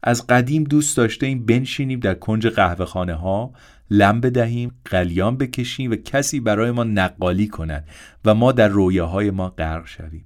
از 0.03 0.27
قدیم 0.27 0.63
دوست 0.63 0.97
داشته 0.97 1.25
ایم 1.25 1.45
بنشینیم 1.45 1.99
در 1.99 2.13
کنج 2.13 2.47
قهوه 2.47 2.85
خانه 2.85 3.13
ها 3.13 3.53
لم 3.89 4.21
بدهیم 4.21 4.81
قلیان 4.85 5.37
بکشیم 5.37 5.91
و 5.91 5.95
کسی 5.95 6.39
برای 6.39 6.71
ما 6.71 6.83
نقالی 6.83 7.47
کند 7.47 7.87
و 8.25 8.33
ما 8.33 8.51
در 8.51 8.67
رویاهای 8.67 9.31
ما 9.31 9.49
غرق 9.49 9.87
شویم. 9.87 10.25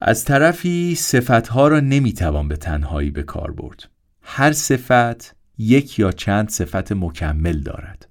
از 0.00 0.24
طرفی 0.24 0.94
صفتها 0.94 1.68
را 1.68 1.80
نمی‌توان 1.80 2.48
به 2.48 2.56
تنهایی 2.56 3.10
به 3.10 3.22
کار 3.22 3.52
برد. 3.52 3.88
هر 4.22 4.52
صفت 4.52 5.36
یک 5.58 5.98
یا 5.98 6.12
چند 6.12 6.48
صفت 6.48 6.92
مکمل 6.92 7.60
دارد. 7.60 8.08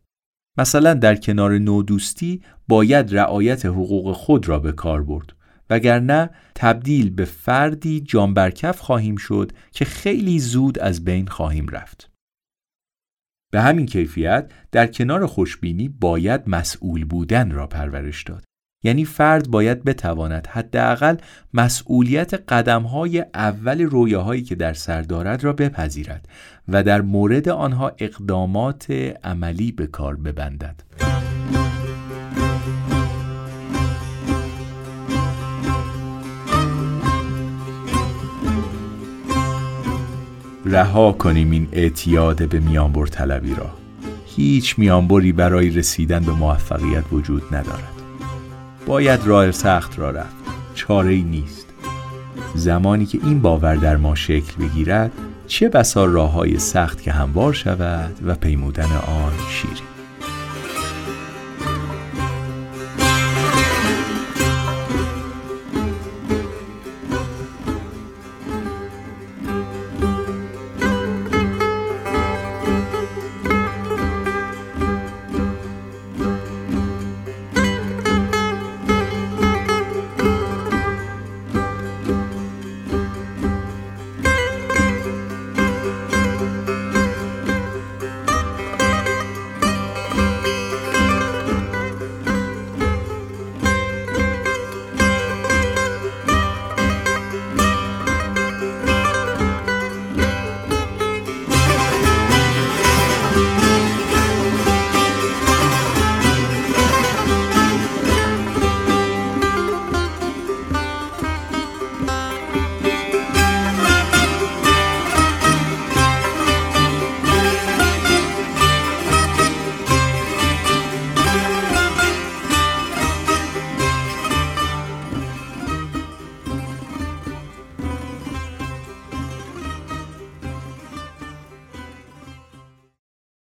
مثلا 0.57 0.93
در 0.93 1.16
کنار 1.16 1.57
نودوستی 1.57 2.43
باید 2.68 3.16
رعایت 3.16 3.66
حقوق 3.66 4.11
خود 4.11 4.47
را 4.49 4.59
به 4.59 4.72
کار 4.72 5.03
برد. 5.03 5.35
وگرنه 5.70 6.30
تبدیل 6.55 7.09
به 7.09 7.26
فردی 7.26 8.01
جانبرکف 8.01 8.80
خواهیم 8.80 9.16
شد 9.16 9.51
که 9.72 9.86
خیلی 9.86 10.39
زود 10.39 10.80
از 10.80 11.05
بین 11.05 11.28
خواهیم 11.28 11.68
رفت 11.68 12.09
به 13.51 13.61
همین 13.61 13.86
کیفیت 13.86 14.51
در 14.72 14.88
کنار 14.88 15.26
خوشبینی 15.26 15.89
باید 15.89 16.41
مسئول 16.47 17.05
بودن 17.05 17.51
را 17.51 17.68
پرورش 17.68 18.24
داد 18.24 18.43
یعنی 18.84 19.05
فرد 19.05 19.49
باید 19.49 19.84
بتواند 19.84 20.47
حداقل 20.47 21.16
مسئولیت 21.53 22.34
قدمهای 22.34 23.26
اول 23.34 23.82
رویاهایی 23.82 24.43
که 24.43 24.55
در 24.55 24.74
سر 24.74 25.01
دارد 25.01 25.43
را 25.43 25.53
بپذیرد 25.53 26.30
و 26.68 26.84
در 26.84 27.01
مورد 27.01 27.49
آنها 27.49 27.91
اقدامات 27.97 28.91
عملی 29.24 29.72
به 29.72 29.88
کار 29.88 30.16
ببندد. 30.16 31.14
رها 40.66 41.11
کنیم 41.11 41.51
این 41.51 41.68
اعتیاد 41.72 42.49
به 42.49 42.59
میانبر 42.59 43.05
طلبی 43.05 43.55
را. 43.55 43.70
هیچ 44.26 44.80
میانبری 44.80 45.32
برای 45.32 45.70
رسیدن 45.70 46.20
به 46.20 46.32
موفقیت 46.32 47.03
وجود 47.11 47.43
ندارد. 47.51 47.93
باید 48.88 49.20
راه 49.26 49.51
سخت 49.51 49.99
را 49.99 50.11
رفت. 50.11 50.36
چاره 50.76 51.11
ای 51.11 51.24
نیست. 51.24 51.66
زمانی 52.55 53.05
که 53.05 53.20
این 53.24 53.41
باور 53.41 53.76
در 53.76 53.97
ما 53.97 54.16
شکل 54.16 54.66
بگیرد 54.66 55.11
چه 55.47 55.70
بسا 55.70 56.05
راه 56.05 56.32
های 56.32 56.59
سخت 56.59 57.01
که 57.01 57.11
هموار 57.11 57.53
شود 57.53 58.20
و 58.26 58.36
پیمودن 58.36 58.91
آن 58.91 59.34
شیرین. 59.49 59.95